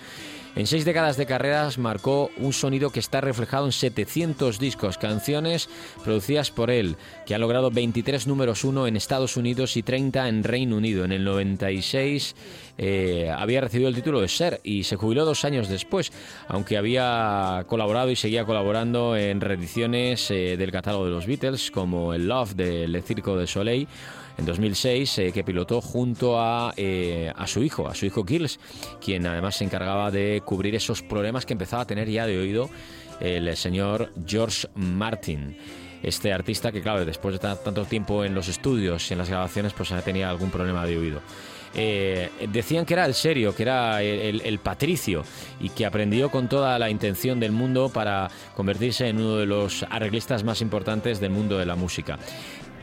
En 0.55 0.67
seis 0.67 0.85
décadas 0.85 1.17
de 1.17 1.25
carreras 1.25 1.77
marcó 1.77 2.31
un 2.37 2.53
sonido 2.53 2.89
que 2.89 3.01
está 3.01 3.19
reflejado 3.19 3.65
en 3.65 3.73
700 3.73 4.57
discos, 4.57 4.97
canciones 4.97 5.67
producidas 6.01 6.49
por 6.49 6.71
él, 6.71 6.95
que 7.25 7.35
ha 7.35 7.39
logrado 7.39 7.71
23 7.71 8.25
números 8.25 8.63
uno 8.63 8.87
en 8.87 8.95
Estados 8.95 9.35
Unidos 9.35 9.75
y 9.75 9.83
30 9.83 10.29
en 10.29 10.45
Reino 10.45 10.77
Unido. 10.77 11.03
En 11.03 11.11
el 11.11 11.25
96 11.25 12.37
eh, 12.77 13.29
había 13.35 13.59
recibido 13.59 13.89
el 13.89 13.95
título 13.95 14.21
de 14.21 14.29
Ser 14.29 14.61
y 14.63 14.85
se 14.85 14.95
jubiló 14.95 15.25
dos 15.25 15.43
años 15.43 15.67
después, 15.67 16.13
aunque 16.47 16.77
había 16.77 17.65
colaborado 17.67 18.09
y 18.09 18.15
seguía 18.15 18.45
colaborando 18.45 19.17
en 19.17 19.41
reediciones 19.41 20.31
eh, 20.31 20.55
del 20.55 20.71
catálogo 20.71 21.03
de 21.03 21.11
los 21.11 21.27
Beatles, 21.27 21.69
como 21.69 22.13
el 22.13 22.29
Love 22.29 22.53
de 22.55 22.87
Le 22.87 23.01
Circo 23.01 23.37
de 23.37 23.47
Soleil 23.47 23.89
en 24.37 24.45
2006 24.45 25.17
eh, 25.19 25.31
que 25.31 25.43
pilotó 25.43 25.81
junto 25.81 26.39
a, 26.39 26.73
eh, 26.77 27.31
a 27.35 27.47
su 27.47 27.63
hijo, 27.63 27.87
a 27.87 27.95
su 27.95 28.05
hijo 28.05 28.23
Gilles, 28.25 28.59
quien 29.03 29.25
además 29.25 29.55
se 29.55 29.63
encargaba 29.63 30.11
de 30.11 30.41
cubrir 30.45 30.75
esos 30.75 31.01
problemas 31.01 31.45
que 31.45 31.53
empezaba 31.53 31.83
a 31.83 31.87
tener 31.87 32.09
ya 32.09 32.25
de 32.25 32.37
oído 32.37 32.69
el 33.21 33.55
señor 33.55 34.11
George 34.27 34.67
Martin. 34.75 35.57
Este 36.03 36.33
artista 36.33 36.71
que, 36.71 36.81
claro, 36.81 37.03
después 37.05 37.33
de 37.33 37.39
ta- 37.39 37.55
tanto 37.55 37.85
tiempo 37.85 38.23
en 38.25 38.35
los 38.35 38.47
estudios 38.49 39.09
y 39.09 39.13
en 39.13 39.17
las 39.19 39.29
grabaciones, 39.29 39.73
pues 39.73 39.89
tenía 40.03 40.29
algún 40.29 40.51
problema 40.51 40.85
de 40.85 40.97
oído. 40.97 41.21
Eh, 41.77 42.29
decían 42.51 42.85
que 42.85 42.93
era 42.93 43.05
el 43.05 43.13
serio, 43.13 43.55
que 43.55 43.63
era 43.63 44.01
el- 44.03 44.41
el 44.45 44.59
patricio 44.59 45.23
y 45.59 45.69
que 45.69 45.85
aprendió 45.85 46.29
con 46.29 46.47
toda 46.47 46.77
la 46.79 46.89
intención 46.89 47.39
del 47.39 47.51
mundo 47.51 47.89
para 47.89 48.29
convertirse 48.55 49.07
en 49.09 49.17
uno 49.17 49.37
de 49.37 49.45
los 49.45 49.83
arreglistas 49.89 50.43
más 50.43 50.61
importantes 50.61 51.19
del 51.19 51.31
mundo 51.31 51.57
de 51.57 51.65
la 51.65 51.75
música 51.75 52.17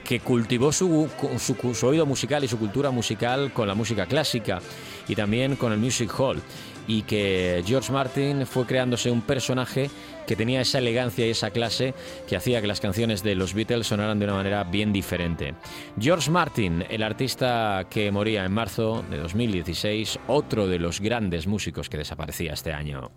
que 0.05 0.21
cultivó 0.21 0.73
su, 0.73 1.09
oído 1.83 2.07
musical 2.07 2.45
y 2.45 2.49
su 2.49 2.59
cultura 2.59 2.91
musical 2.91 3.53
con 3.53 3.69
la 3.69 3.75
música 3.75 4.07
clásica 4.07 4.61
y 5.09 5.15
también 5.15 5.57
con 5.57 5.73
el 5.73 5.79
music 5.79 6.13
hall 6.19 6.43
y 6.87 7.03
que 7.03 7.63
George 7.65 7.93
Martin 7.93 8.47
fue 8.47 8.67
creándose 8.67 9.11
un 9.11 9.23
personaje 9.23 9.91
que 10.27 10.37
tenía 10.37 10.61
esa 10.61 10.79
elegancia 10.79 11.27
y 11.27 11.31
esa 11.31 11.51
clase 11.51 11.95
que 12.29 12.37
hacía 12.37 12.61
que 12.61 12.67
las 12.67 12.81
canciones 12.81 13.23
de 13.23 13.35
los 13.35 13.55
Beatles 13.55 13.87
sonaran 13.87 14.19
de 14.19 14.25
una 14.25 14.35
manera 14.35 14.65
bien 14.65 14.93
diferente. 14.93 15.55
George 15.99 16.31
Martin, 16.31 16.85
el 16.89 17.03
artista 17.03 17.87
que 17.91 18.11
moría 18.11 18.45
en 18.45 18.53
marzo 18.53 19.05
de 19.11 19.19
2016, 19.19 20.19
otro 20.29 20.67
de 20.67 20.79
los 20.79 21.01
grandes 21.01 21.47
músicos 21.47 21.89
que 21.89 21.99
desaparecía 21.99 22.53
este 22.53 22.73
año. 22.73 23.11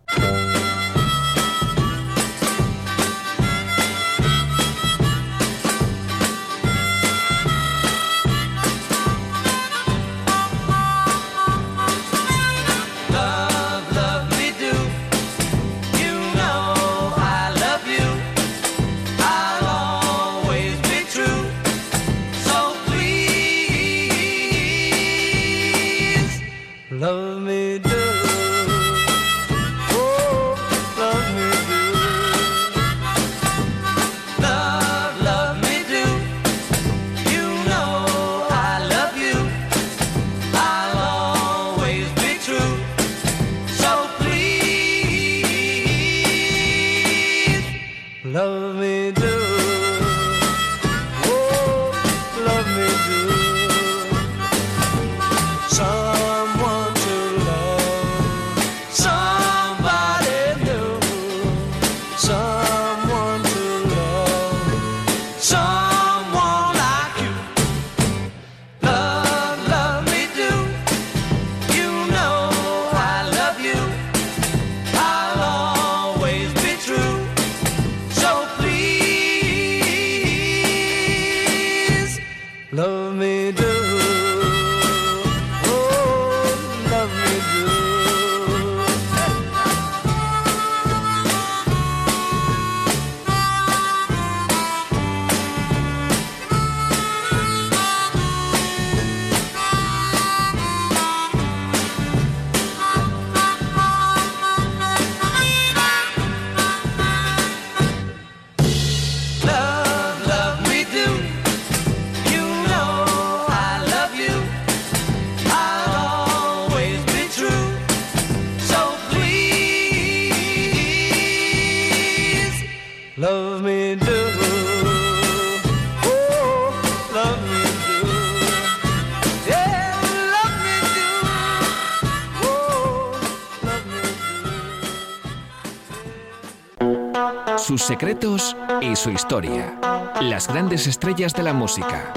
Sus 137.85 137.87
secretos 137.87 138.55
y 138.81 138.95
su 138.95 139.11
historia. 139.11 139.79
Las 140.21 140.47
grandes 140.47 140.87
estrellas 140.87 141.33
de 141.33 141.43
la 141.43 141.53
música. 141.53 142.11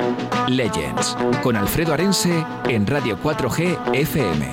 Legends, 0.48 1.14
con 1.42 1.56
Alfredo 1.56 1.92
Arense 1.92 2.44
en 2.68 2.86
Radio 2.86 3.18
4G 3.22 3.76
FM. 3.94 4.48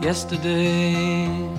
Yesterday, 0.00 1.50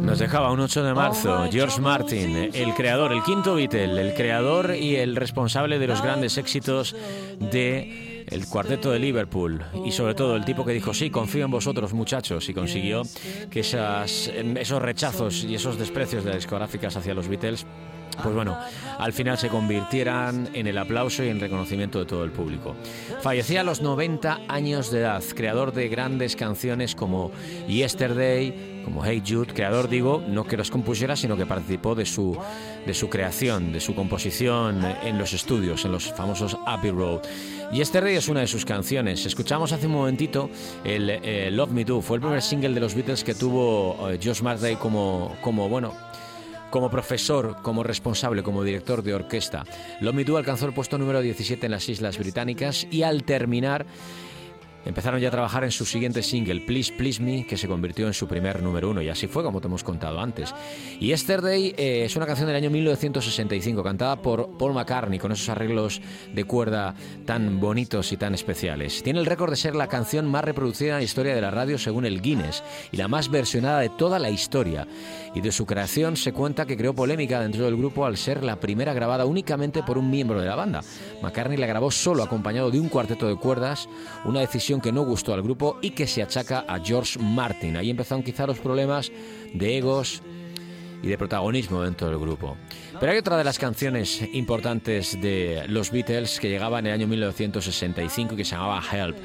Nos 0.00 0.18
dejaba 0.18 0.50
un 0.50 0.60
8 0.60 0.82
de 0.82 0.94
marzo 0.94 1.46
George 1.50 1.80
Martin, 1.80 2.50
el 2.52 2.74
creador, 2.74 3.12
el 3.12 3.22
quinto 3.22 3.54
Beatle, 3.54 4.00
el 4.00 4.14
creador 4.14 4.74
y 4.74 4.96
el 4.96 5.14
responsable 5.14 5.78
de 5.78 5.86
los 5.86 6.02
grandes 6.02 6.38
éxitos 6.38 6.96
de 7.38 8.15
el 8.26 8.46
cuarteto 8.46 8.90
de 8.90 8.98
Liverpool. 8.98 9.64
Y 9.84 9.92
sobre 9.92 10.14
todo 10.14 10.36
el 10.36 10.44
tipo 10.44 10.64
que 10.64 10.72
dijo 10.72 10.94
sí, 10.94 11.10
confío 11.10 11.44
en 11.44 11.50
vosotros 11.50 11.92
muchachos 11.92 12.48
y 12.48 12.54
consiguió 12.54 13.02
que 13.50 13.60
esas, 13.60 14.28
esos 14.28 14.82
rechazos 14.82 15.44
y 15.44 15.54
esos 15.54 15.78
desprecios 15.78 16.24
de 16.24 16.30
las 16.30 16.38
discográficas 16.38 16.96
hacia 16.96 17.14
los 17.14 17.28
Beatles 17.28 17.66
pues 18.22 18.34
bueno, 18.34 18.56
al 18.98 19.12
final 19.12 19.38
se 19.38 19.48
convirtieran 19.48 20.48
en 20.52 20.66
el 20.66 20.78
aplauso 20.78 21.22
y 21.22 21.28
en 21.28 21.40
reconocimiento 21.40 21.98
de 21.98 22.06
todo 22.06 22.24
el 22.24 22.30
público. 22.30 22.74
Fallecía 23.20 23.60
a 23.60 23.64
los 23.64 23.82
90 23.82 24.40
años 24.48 24.90
de 24.90 25.00
edad, 25.00 25.22
creador 25.34 25.72
de 25.72 25.88
grandes 25.88 26.36
canciones 26.36 26.94
como 26.94 27.30
Yesterday, 27.68 28.82
como 28.84 29.04
Hey 29.04 29.22
Jude, 29.26 29.52
creador 29.52 29.88
digo, 29.88 30.22
no 30.28 30.44
que 30.44 30.56
los 30.56 30.70
compusiera, 30.70 31.16
sino 31.16 31.36
que 31.36 31.44
participó 31.44 31.94
de 31.96 32.06
su, 32.06 32.38
de 32.86 32.94
su 32.94 33.08
creación, 33.08 33.72
de 33.72 33.80
su 33.80 33.94
composición 33.96 34.84
en 35.02 35.18
los 35.18 35.32
estudios, 35.32 35.84
en 35.84 35.92
los 35.92 36.12
famosos 36.12 36.56
Abbey 36.66 36.92
Road. 36.92 37.22
Yesterday 37.72 38.14
es 38.14 38.28
una 38.28 38.40
de 38.40 38.46
sus 38.46 38.64
canciones. 38.64 39.26
Escuchamos 39.26 39.72
hace 39.72 39.86
un 39.86 39.92
momentito 39.92 40.50
el 40.84 41.10
eh, 41.10 41.50
Love 41.50 41.70
Me 41.70 41.84
Do, 41.84 42.00
fue 42.00 42.18
el 42.18 42.20
primer 42.20 42.40
single 42.40 42.74
de 42.74 42.80
los 42.80 42.94
Beatles 42.94 43.24
que 43.24 43.34
tuvo 43.34 44.08
eh, 44.08 44.20
Josh 44.22 44.40
Martin 44.42 44.76
como, 44.76 45.34
como, 45.40 45.68
bueno, 45.68 45.92
como 46.76 46.90
profesor, 46.90 47.56
como 47.62 47.82
responsable, 47.82 48.42
como 48.42 48.62
director 48.62 49.02
de 49.02 49.14
orquesta. 49.14 49.64
Do 50.02 50.36
alcanzó 50.36 50.66
el 50.66 50.74
puesto 50.74 50.98
número 50.98 51.22
17 51.22 51.64
en 51.64 51.72
las 51.72 51.88
Islas 51.88 52.18
Británicas 52.18 52.86
y 52.90 53.02
al 53.02 53.24
terminar 53.24 53.86
empezaron 54.86 55.20
ya 55.20 55.28
a 55.28 55.30
trabajar 55.32 55.64
en 55.64 55.70
su 55.70 55.84
siguiente 55.84 56.22
single, 56.22 56.60
Please 56.60 56.92
Please 56.92 57.22
Me, 57.22 57.46
que 57.46 57.56
se 57.56 57.68
convirtió 57.68 58.06
en 58.06 58.14
su 58.14 58.26
primer 58.26 58.62
número 58.62 58.90
uno, 58.90 59.02
y 59.02 59.08
así 59.08 59.26
fue 59.26 59.42
como 59.42 59.60
te 59.60 59.66
hemos 59.66 59.84
contado 59.84 60.20
antes. 60.20 60.54
Y 61.00 61.08
Yesterday 61.08 61.74
eh, 61.76 62.04
es 62.04 62.16
una 62.16 62.26
canción 62.26 62.46
del 62.46 62.56
año 62.56 62.70
1965, 62.70 63.82
cantada 63.82 64.22
por 64.22 64.56
Paul 64.56 64.74
McCartney, 64.74 65.18
con 65.18 65.32
esos 65.32 65.48
arreglos 65.48 66.00
de 66.32 66.44
cuerda 66.44 66.94
tan 67.24 67.60
bonitos 67.60 68.12
y 68.12 68.16
tan 68.16 68.34
especiales. 68.34 69.02
Tiene 69.02 69.18
el 69.18 69.26
récord 69.26 69.50
de 69.50 69.56
ser 69.56 69.74
la 69.74 69.88
canción 69.88 70.26
más 70.26 70.44
reproducida 70.44 70.92
en 70.92 70.98
la 70.98 71.04
historia 71.04 71.34
de 71.34 71.40
la 71.40 71.50
radio 71.50 71.78
según 71.78 72.06
el 72.06 72.22
Guinness, 72.22 72.62
y 72.92 72.96
la 72.96 73.08
más 73.08 73.30
versionada 73.30 73.80
de 73.80 73.90
toda 73.90 74.18
la 74.18 74.30
historia. 74.30 74.86
Y 75.34 75.40
de 75.40 75.52
su 75.52 75.66
creación 75.66 76.16
se 76.16 76.32
cuenta 76.32 76.64
que 76.64 76.76
creó 76.76 76.94
polémica 76.94 77.40
dentro 77.40 77.64
del 77.64 77.76
grupo 77.76 78.06
al 78.06 78.16
ser 78.16 78.44
la 78.44 78.60
primera 78.60 78.94
grabada 78.94 79.26
únicamente 79.26 79.82
por 79.82 79.98
un 79.98 80.10
miembro 80.10 80.40
de 80.40 80.46
la 80.46 80.54
banda. 80.54 80.80
McCartney 81.22 81.58
la 81.58 81.66
grabó 81.66 81.90
solo 81.90 82.22
acompañado 82.22 82.70
de 82.70 82.80
un 82.80 82.88
cuarteto 82.88 83.26
de 83.26 83.36
cuerdas, 83.36 83.88
una 84.24 84.40
decisión 84.40 84.75
que 84.80 84.92
no 84.92 85.02
gustó 85.02 85.34
al 85.34 85.42
grupo 85.42 85.78
y 85.82 85.90
que 85.90 86.06
se 86.06 86.22
achaca 86.22 86.64
a 86.68 86.78
George 86.80 87.18
Martin. 87.18 87.76
Ahí 87.76 87.90
empezaron 87.90 88.22
quizá 88.22 88.46
los 88.46 88.58
problemas 88.58 89.10
de 89.52 89.78
egos 89.78 90.22
y 91.02 91.08
de 91.08 91.18
protagonismo 91.18 91.82
dentro 91.82 92.08
del 92.08 92.18
grupo. 92.18 92.56
Pero 92.98 93.12
hay 93.12 93.18
otra 93.18 93.36
de 93.36 93.44
las 93.44 93.58
canciones 93.58 94.22
importantes 94.32 95.20
de 95.20 95.64
los 95.68 95.90
Beatles 95.90 96.40
que 96.40 96.48
llegaba 96.48 96.78
en 96.78 96.86
el 96.86 96.92
año 96.94 97.06
1965 97.06 98.34
y 98.34 98.36
que 98.36 98.44
se 98.44 98.56
llamaba 98.56 98.82
Help 98.90 99.16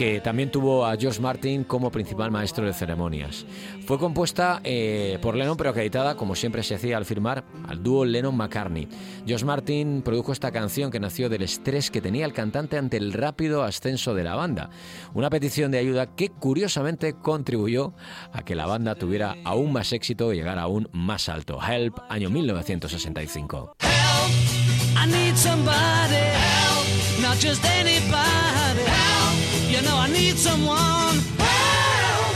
que 0.00 0.22
también 0.22 0.50
tuvo 0.50 0.86
a 0.86 0.96
George 0.96 1.20
Martin 1.20 1.62
como 1.62 1.90
principal 1.90 2.30
maestro 2.30 2.64
de 2.64 2.72
ceremonias. 2.72 3.44
Fue 3.84 3.98
compuesta 3.98 4.62
eh, 4.64 5.18
por 5.20 5.36
Lennon, 5.36 5.58
pero 5.58 5.68
acreditada, 5.68 6.16
como 6.16 6.34
siempre 6.34 6.62
se 6.62 6.74
hacía 6.74 6.96
al 6.96 7.04
firmar, 7.04 7.44
al 7.68 7.82
dúo 7.82 8.06
Lennon-McCartney. 8.06 8.88
George 9.26 9.44
Martin 9.44 10.00
produjo 10.00 10.32
esta 10.32 10.52
canción 10.52 10.90
que 10.90 11.00
nació 11.00 11.28
del 11.28 11.42
estrés 11.42 11.90
que 11.90 12.00
tenía 12.00 12.24
el 12.24 12.32
cantante 12.32 12.78
ante 12.78 12.96
el 12.96 13.12
rápido 13.12 13.62
ascenso 13.62 14.14
de 14.14 14.24
la 14.24 14.36
banda. 14.36 14.70
Una 15.12 15.28
petición 15.28 15.70
de 15.70 15.76
ayuda 15.76 16.16
que 16.16 16.30
curiosamente 16.30 17.12
contribuyó 17.12 17.92
a 18.32 18.40
que 18.40 18.54
la 18.54 18.64
banda 18.64 18.94
tuviera 18.94 19.36
aún 19.44 19.70
más 19.70 19.92
éxito 19.92 20.32
y 20.32 20.36
llegara 20.36 20.62
aún 20.62 20.88
más 20.92 21.28
alto. 21.28 21.58
Help, 21.62 21.98
año 22.08 22.30
1965. 22.30 23.74
I 23.82 25.06
need 25.06 25.36
somebody 25.36 26.14
help, 26.14 27.20
not 27.20 27.36
just 27.36 27.62
anybody 27.66 28.06
help. 28.08 28.39
Know 29.90 29.98
I 29.98 30.08
need 30.08 30.36
someone 30.38 31.16
help. 31.38 32.34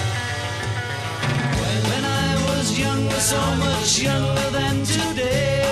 When 1.90 2.05
I 2.05 2.28
was 2.48 2.66
younger, 2.84 3.20
so 3.32 3.40
much 3.66 3.90
younger 4.09 4.48
than 4.59 4.76
today, 4.84 5.62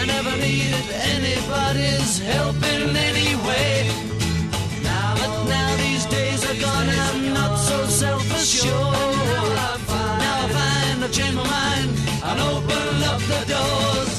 I 0.00 0.04
never, 0.14 0.34
needed 0.36 0.86
anybody's 1.14 2.12
help 2.18 2.56
in 2.74 2.82
any 3.08 3.30
way. 3.46 3.74
But 5.20 5.34
now 5.54 5.70
these 5.84 6.04
days 6.16 6.40
are 6.50 6.58
gone, 6.66 6.88
and 6.94 7.00
I'm 7.08 7.22
not 7.40 7.54
so 7.68 7.76
self-assured. 8.02 9.16
Now 10.22 10.36
I 10.44 10.48
find 10.58 11.04
I've 11.04 11.12
changed 11.12 11.36
my 11.36 11.46
mind 11.58 11.90
and 12.28 12.38
open 12.52 12.94
up 13.12 13.20
the 13.32 13.40
doors. 13.52 14.13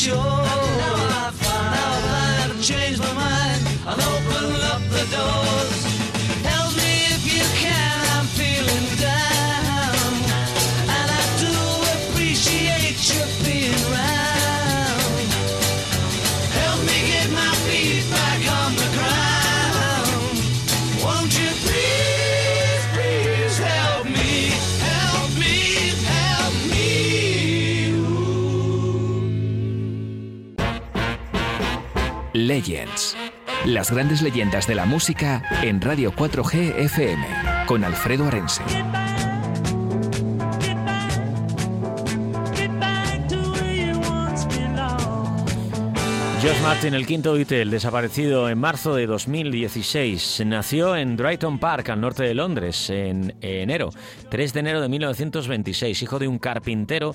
sure. 0.00 0.49
Legends. 32.50 33.16
Las 33.64 33.92
grandes 33.92 34.22
leyendas 34.22 34.66
de 34.66 34.74
la 34.74 34.84
música 34.84 35.40
en 35.62 35.80
Radio 35.80 36.12
4G 36.12 36.74
FM 36.78 37.24
con 37.64 37.84
Alfredo 37.84 38.26
Arense. 38.26 38.64
George 46.42 46.62
Martin, 46.62 46.94
el 46.94 47.06
quinto 47.06 47.34
Beatle, 47.34 47.66
desaparecido 47.66 48.48
en 48.48 48.58
marzo 48.58 48.94
de 48.94 49.06
2016. 49.06 50.42
Nació 50.46 50.96
en 50.96 51.14
Drayton 51.14 51.58
Park, 51.58 51.90
al 51.90 52.00
norte 52.00 52.22
de 52.22 52.32
Londres, 52.32 52.88
en 52.88 53.36
enero, 53.42 53.90
3 54.30 54.54
de 54.54 54.60
enero 54.60 54.80
de 54.80 54.88
1926, 54.88 56.02
hijo 56.02 56.18
de 56.18 56.26
un 56.26 56.38
carpintero, 56.38 57.14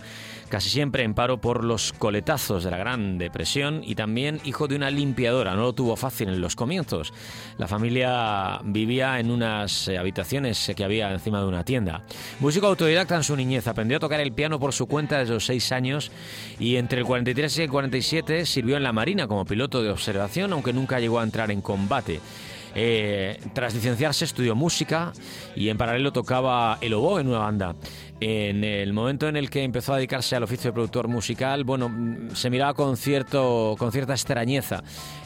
casi 0.50 0.70
siempre 0.70 1.04
en 1.04 1.14
paro 1.14 1.40
por 1.40 1.64
los 1.64 1.94
coletazos 1.94 2.64
de 2.64 2.72
la 2.72 2.78
Gran 2.78 3.18
Depresión 3.18 3.82
y 3.84 3.96
también 3.96 4.40
hijo 4.44 4.68
de 4.68 4.76
una 4.76 4.92
limpiadora. 4.92 5.56
No 5.56 5.62
lo 5.62 5.74
tuvo 5.74 5.96
fácil 5.96 6.30
en 6.30 6.42
los 6.42 6.56
comienzos. 6.56 7.14
La 7.58 7.68
familia 7.68 8.60
vivía 8.64 9.20
en 9.20 9.32
unas 9.32 9.88
eh, 9.88 9.98
habitaciones 9.98 10.72
que 10.76 10.84
había 10.84 11.12
encima 11.12 11.40
de 11.40 11.48
una 11.48 11.64
tienda. 11.64 12.04
Músico 12.40 12.68
autodidacta 12.68 13.16
en 13.16 13.24
su 13.24 13.36
niñez, 13.36 13.68
aprendió 13.68 13.98
a 13.98 14.00
tocar 14.00 14.20
el 14.20 14.34
piano 14.34 14.60
por 14.60 14.74
su 14.74 14.88
cuenta 14.88 15.20
desde 15.20 15.34
los 15.34 15.46
6 15.46 15.72
años 15.72 16.12
y 16.60 16.76
entre 16.76 17.00
el 17.00 17.06
43 17.06 17.58
y 17.58 17.62
el 17.64 17.70
47 17.70 18.46
sirvió 18.46 18.78
en 18.78 18.84
la 18.84 18.94
Marina 18.94 19.28
como 19.28 19.46
piloto 19.46 19.82
de 19.82 19.90
observación, 19.90 20.54
aunque 20.54 20.74
nunca 20.74 21.00
llegó 21.00 21.20
a 21.20 21.24
entrar 21.24 21.52
en 21.52 21.62
combate. 21.62 22.20
Eh, 22.78 23.40
tras 23.54 23.74
licenciarse 23.74 24.26
estudió 24.26 24.54
música 24.54 25.14
y 25.56 25.70
en 25.70 25.78
paralelo 25.78 26.12
tocaba 26.12 26.78
el 26.82 26.94
oboe 26.94 27.22
en 27.22 27.30
una 27.30 27.40
banda. 27.40 27.76
En 28.22 28.64
el 28.64 28.94
momento 28.94 29.28
en 29.28 29.36
el 29.36 29.50
que 29.50 29.64
empezó 29.64 29.94
a 29.94 29.98
dedicarse 29.98 30.36
al 30.36 30.44
oficio 30.44 30.70
de 30.70 30.74
productor 30.74 31.08
musical, 31.08 31.64
bueno, 31.64 31.90
mm, 31.90 32.30
se 32.34 32.50
miraba 32.50 32.74
con, 32.74 32.96
cierto, 32.96 33.76
con 33.78 33.92
cierta 33.92 34.14
extrañeza 34.14 34.84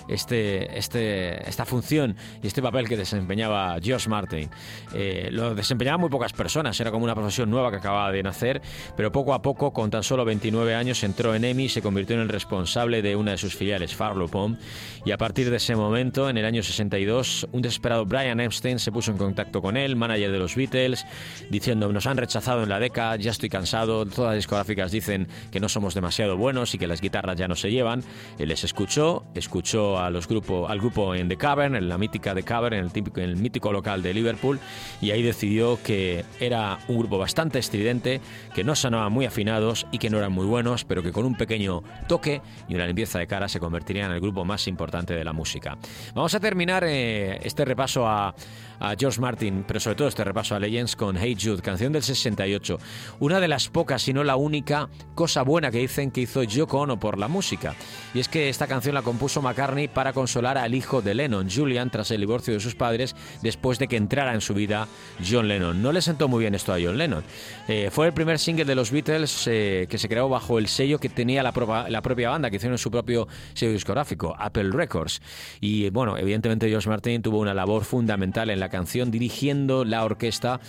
este, 0.09 0.77
este, 0.77 1.47
esta 1.47 1.65
función 1.65 2.15
y 2.41 2.47
este 2.47 2.61
papel 2.61 2.87
que 2.87 2.97
desempeñaba 2.97 3.77
George 3.81 4.09
Martin. 4.09 4.49
Eh, 4.93 5.29
lo 5.31 5.55
desempeñaban 5.55 6.01
muy 6.01 6.09
pocas 6.09 6.33
personas, 6.33 6.79
era 6.79 6.91
como 6.91 7.05
una 7.05 7.15
profesión 7.15 7.49
nueva 7.49 7.71
que 7.71 7.77
acababa 7.77 8.11
de 8.11 8.23
nacer, 8.23 8.61
pero 8.95 9.11
poco 9.11 9.33
a 9.33 9.41
poco, 9.41 9.71
con 9.71 9.89
tan 9.89 10.03
solo 10.03 10.25
29 10.25 10.75
años, 10.75 11.03
entró 11.03 11.35
en 11.35 11.45
EMI 11.45 11.65
y 11.65 11.69
se 11.69 11.81
convirtió 11.81 12.15
en 12.15 12.21
el 12.23 12.29
responsable 12.29 13.01
de 13.01 13.15
una 13.15 13.31
de 13.31 13.37
sus 13.37 13.55
filiales, 13.55 13.95
Farlow 13.95 14.29
Pom, 14.29 14.57
y 15.05 15.11
a 15.11 15.17
partir 15.17 15.49
de 15.49 15.57
ese 15.57 15.75
momento, 15.75 16.29
en 16.29 16.37
el 16.37 16.45
año 16.45 16.63
62, 16.63 17.47
un 17.51 17.61
desesperado 17.61 18.05
Brian 18.05 18.39
Epstein 18.39 18.79
se 18.79 18.91
puso 18.91 19.11
en 19.11 19.17
contacto 19.17 19.61
con 19.61 19.77
él, 19.77 19.95
manager 19.95 20.31
de 20.31 20.39
los 20.39 20.55
Beatles, 20.55 21.05
diciendo, 21.49 21.91
nos 21.91 22.07
han 22.07 22.17
rechazado 22.17 22.63
en 22.63 22.69
la 22.69 22.79
década, 22.79 23.15
ya 23.15 23.31
estoy 23.31 23.49
cansado, 23.49 24.05
todas 24.05 24.31
las 24.31 24.35
discográficas 24.37 24.91
dicen 24.91 25.27
que 25.51 25.59
no 25.59 25.69
somos 25.69 25.93
demasiado 25.93 26.37
buenos 26.37 26.73
y 26.73 26.77
que 26.77 26.87
las 26.87 27.01
guitarras 27.01 27.37
ya 27.37 27.47
no 27.47 27.55
se 27.55 27.71
llevan. 27.71 28.03
Él 28.37 28.49
les 28.49 28.63
escuchó, 28.63 29.23
escuchó 29.35 29.98
a 29.99 30.09
los 30.09 30.27
al 30.67 30.79
grupo 30.79 31.15
en 31.15 31.27
The 31.27 31.37
Cavern, 31.37 31.75
en 31.75 31.89
la 31.89 31.97
mítica 31.97 32.33
The 32.33 32.43
Cavern, 32.43 32.75
en 32.75 32.83
el, 32.83 32.91
típico, 32.91 33.19
en 33.19 33.29
el 33.29 33.35
mítico 33.35 33.71
local 33.71 34.01
de 34.01 34.13
Liverpool, 34.13 34.59
y 35.01 35.11
ahí 35.11 35.21
decidió 35.21 35.79
que 35.83 36.25
era 36.39 36.79
un 36.87 36.99
grupo 36.99 37.17
bastante 37.17 37.59
estridente, 37.59 38.21
que 38.53 38.63
no 38.63 38.75
sonaban 38.75 39.11
muy 39.11 39.25
afinados 39.25 39.87
y 39.91 39.97
que 39.97 40.09
no 40.09 40.17
eran 40.17 40.31
muy 40.31 40.45
buenos, 40.45 40.85
pero 40.85 41.03
que 41.03 41.11
con 41.11 41.25
un 41.25 41.35
pequeño 41.35 41.83
toque 42.07 42.41
y 42.67 42.75
una 42.75 42.85
limpieza 42.85 43.19
de 43.19 43.27
cara 43.27 43.47
se 43.47 43.59
convertirían 43.59 44.07
en 44.07 44.15
el 44.15 44.21
grupo 44.21 44.45
más 44.45 44.67
importante 44.67 45.13
de 45.13 45.23
la 45.23 45.33
música. 45.33 45.77
Vamos 46.13 46.33
a 46.33 46.39
terminar 46.39 46.83
eh, 46.85 47.39
este 47.43 47.65
repaso 47.65 48.07
a, 48.07 48.33
a 48.79 48.95
George 48.97 49.19
Martin, 49.19 49.63
pero 49.67 49.79
sobre 49.79 49.95
todo 49.95 50.07
este 50.07 50.23
repaso 50.23 50.55
a 50.55 50.59
Legends 50.59 50.95
con 50.95 51.17
Hey 51.17 51.37
Jude, 51.39 51.61
canción 51.61 51.91
del 51.91 52.03
68. 52.03 52.77
Una 53.19 53.39
de 53.39 53.47
las 53.47 53.69
pocas, 53.69 54.01
si 54.01 54.13
no 54.13 54.23
la 54.23 54.35
única, 54.35 54.89
cosa 55.15 55.43
buena 55.43 55.71
que 55.71 55.79
dicen 55.79 56.11
que 56.11 56.21
hizo 56.21 56.43
Yoko 56.43 56.79
Ono 56.79 56.99
por 56.99 57.17
la 57.17 57.27
música. 57.27 57.75
Y 58.13 58.19
es 58.19 58.29
que 58.29 58.49
esta 58.49 58.67
canción 58.67 58.95
la 58.95 59.01
compuso 59.01 59.41
McCartney 59.41 59.87
para 59.87 60.13
consolar 60.13 60.57
al 60.57 60.73
hijo 60.73 61.01
de 61.01 61.13
Lennon, 61.13 61.49
Julian, 61.49 61.89
tras 61.89 62.11
el 62.11 62.21
divorcio 62.21 62.53
de 62.53 62.59
sus 62.59 62.75
padres, 62.75 63.15
después 63.41 63.79
de 63.79 63.87
que 63.87 63.97
entrara 63.97 64.33
en 64.33 64.41
su 64.41 64.53
vida 64.53 64.87
John 65.27 65.47
Lennon. 65.47 65.81
No 65.81 65.91
le 65.91 66.01
sentó 66.01 66.27
muy 66.27 66.41
bien 66.41 66.55
esto 66.55 66.73
a 66.73 66.77
John 66.81 66.97
Lennon. 66.97 67.23
Eh, 67.67 67.89
fue 67.91 68.07
el 68.07 68.13
primer 68.13 68.39
single 68.39 68.65
de 68.65 68.75
los 68.75 68.91
Beatles 68.91 69.47
eh, 69.47 69.87
que 69.89 69.97
se 69.97 70.07
creó 70.07 70.29
bajo 70.29 70.57
el 70.57 70.67
sello 70.67 70.99
que 70.99 71.09
tenía 71.09 71.43
la, 71.43 71.53
la 71.89 72.01
propia 72.01 72.29
banda, 72.29 72.49
que 72.49 72.55
hicieron 72.55 72.77
su 72.77 72.91
propio 72.91 73.27
sello 73.53 73.73
discográfico, 73.73 74.35
Apple 74.37 74.69
Records. 74.71 75.21
Y 75.59 75.89
bueno, 75.89 76.17
evidentemente 76.17 76.69
George 76.69 76.89
Martin 76.89 77.21
tuvo 77.21 77.39
una 77.39 77.53
labor 77.53 77.83
fundamental 77.83 78.49
en 78.49 78.59
la 78.59 78.68
canción, 78.69 79.11
dirigiendo 79.11 79.85
la 79.85 80.03
orquesta 80.03 80.59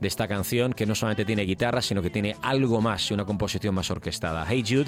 de 0.00 0.08
esta 0.08 0.26
canción, 0.26 0.72
que 0.72 0.86
no 0.86 0.94
solamente 0.94 1.24
tiene 1.24 1.42
guitarra, 1.42 1.82
sino 1.82 2.02
que 2.02 2.10
tiene 2.10 2.36
algo 2.42 2.80
más, 2.80 3.10
una 3.10 3.24
composición 3.24 3.74
más 3.74 3.90
orquestada. 3.90 4.46
Hey 4.48 4.64
Jude, 4.66 4.86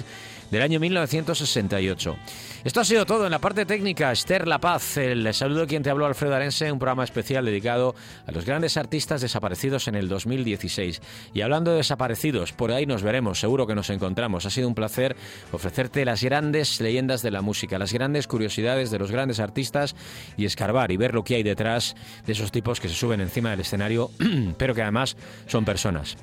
del 0.51 0.61
año 0.61 0.79
1968. 0.79 2.15
Esto 2.63 2.79
ha 2.79 2.85
sido 2.85 3.05
todo 3.05 3.25
en 3.25 3.31
la 3.31 3.39
parte 3.39 3.65
técnica. 3.65 4.11
Esther 4.11 4.47
La 4.47 4.59
Paz, 4.59 4.97
el 4.97 5.33
saludo 5.33 5.61
de 5.61 5.67
quien 5.67 5.83
te 5.83 5.89
habló 5.89 6.05
Alfredo 6.05 6.35
Arense, 6.35 6.71
un 6.71 6.79
programa 6.79 7.03
especial 7.03 7.45
dedicado 7.45 7.95
a 8.25 8.31
los 8.31 8.45
grandes 8.45 8.77
artistas 8.77 9.21
desaparecidos 9.21 9.87
en 9.87 9.95
el 9.95 10.09
2016. 10.09 11.01
Y 11.33 11.41
hablando 11.41 11.71
de 11.71 11.77
desaparecidos, 11.77 12.53
por 12.53 12.71
ahí 12.71 12.85
nos 12.85 13.03
veremos, 13.03 13.39
seguro 13.39 13.67
que 13.67 13.75
nos 13.75 13.89
encontramos. 13.89 14.45
Ha 14.45 14.49
sido 14.49 14.67
un 14.67 14.75
placer 14.75 15.15
ofrecerte 15.51 16.05
las 16.05 16.23
grandes 16.23 16.79
leyendas 16.81 17.21
de 17.21 17.31
la 17.31 17.41
música, 17.41 17.77
las 17.77 17.93
grandes 17.93 18.27
curiosidades 18.27 18.91
de 18.91 18.99
los 18.99 19.11
grandes 19.11 19.39
artistas 19.39 19.95
y 20.37 20.45
escarbar 20.45 20.91
y 20.91 20.97
ver 20.97 21.13
lo 21.13 21.23
que 21.23 21.35
hay 21.35 21.43
detrás 21.43 21.95
de 22.25 22.33
esos 22.33 22.51
tipos 22.51 22.79
que 22.79 22.89
se 22.89 22.95
suben 22.95 23.21
encima 23.21 23.51
del 23.51 23.59
escenario, 23.59 24.11
pero 24.57 24.73
que 24.73 24.81
además 24.81 25.02
son 25.47 25.65
personas 25.65 26.17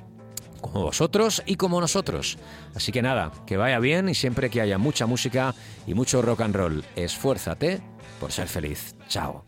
como 0.60 0.82
vosotros 0.82 1.42
y 1.46 1.56
como 1.56 1.80
nosotros. 1.80 2.38
Así 2.74 2.92
que 2.92 3.02
nada, 3.02 3.32
que 3.46 3.56
vaya 3.56 3.78
bien 3.78 4.08
y 4.08 4.14
siempre 4.14 4.50
que 4.50 4.60
haya 4.60 4.78
mucha 4.78 5.06
música 5.06 5.54
y 5.86 5.94
mucho 5.94 6.22
rock 6.22 6.42
and 6.42 6.54
roll, 6.54 6.84
esfuérzate 6.96 7.80
por 8.20 8.30
ser 8.32 8.48
feliz. 8.48 8.94
Chao. 9.08 9.44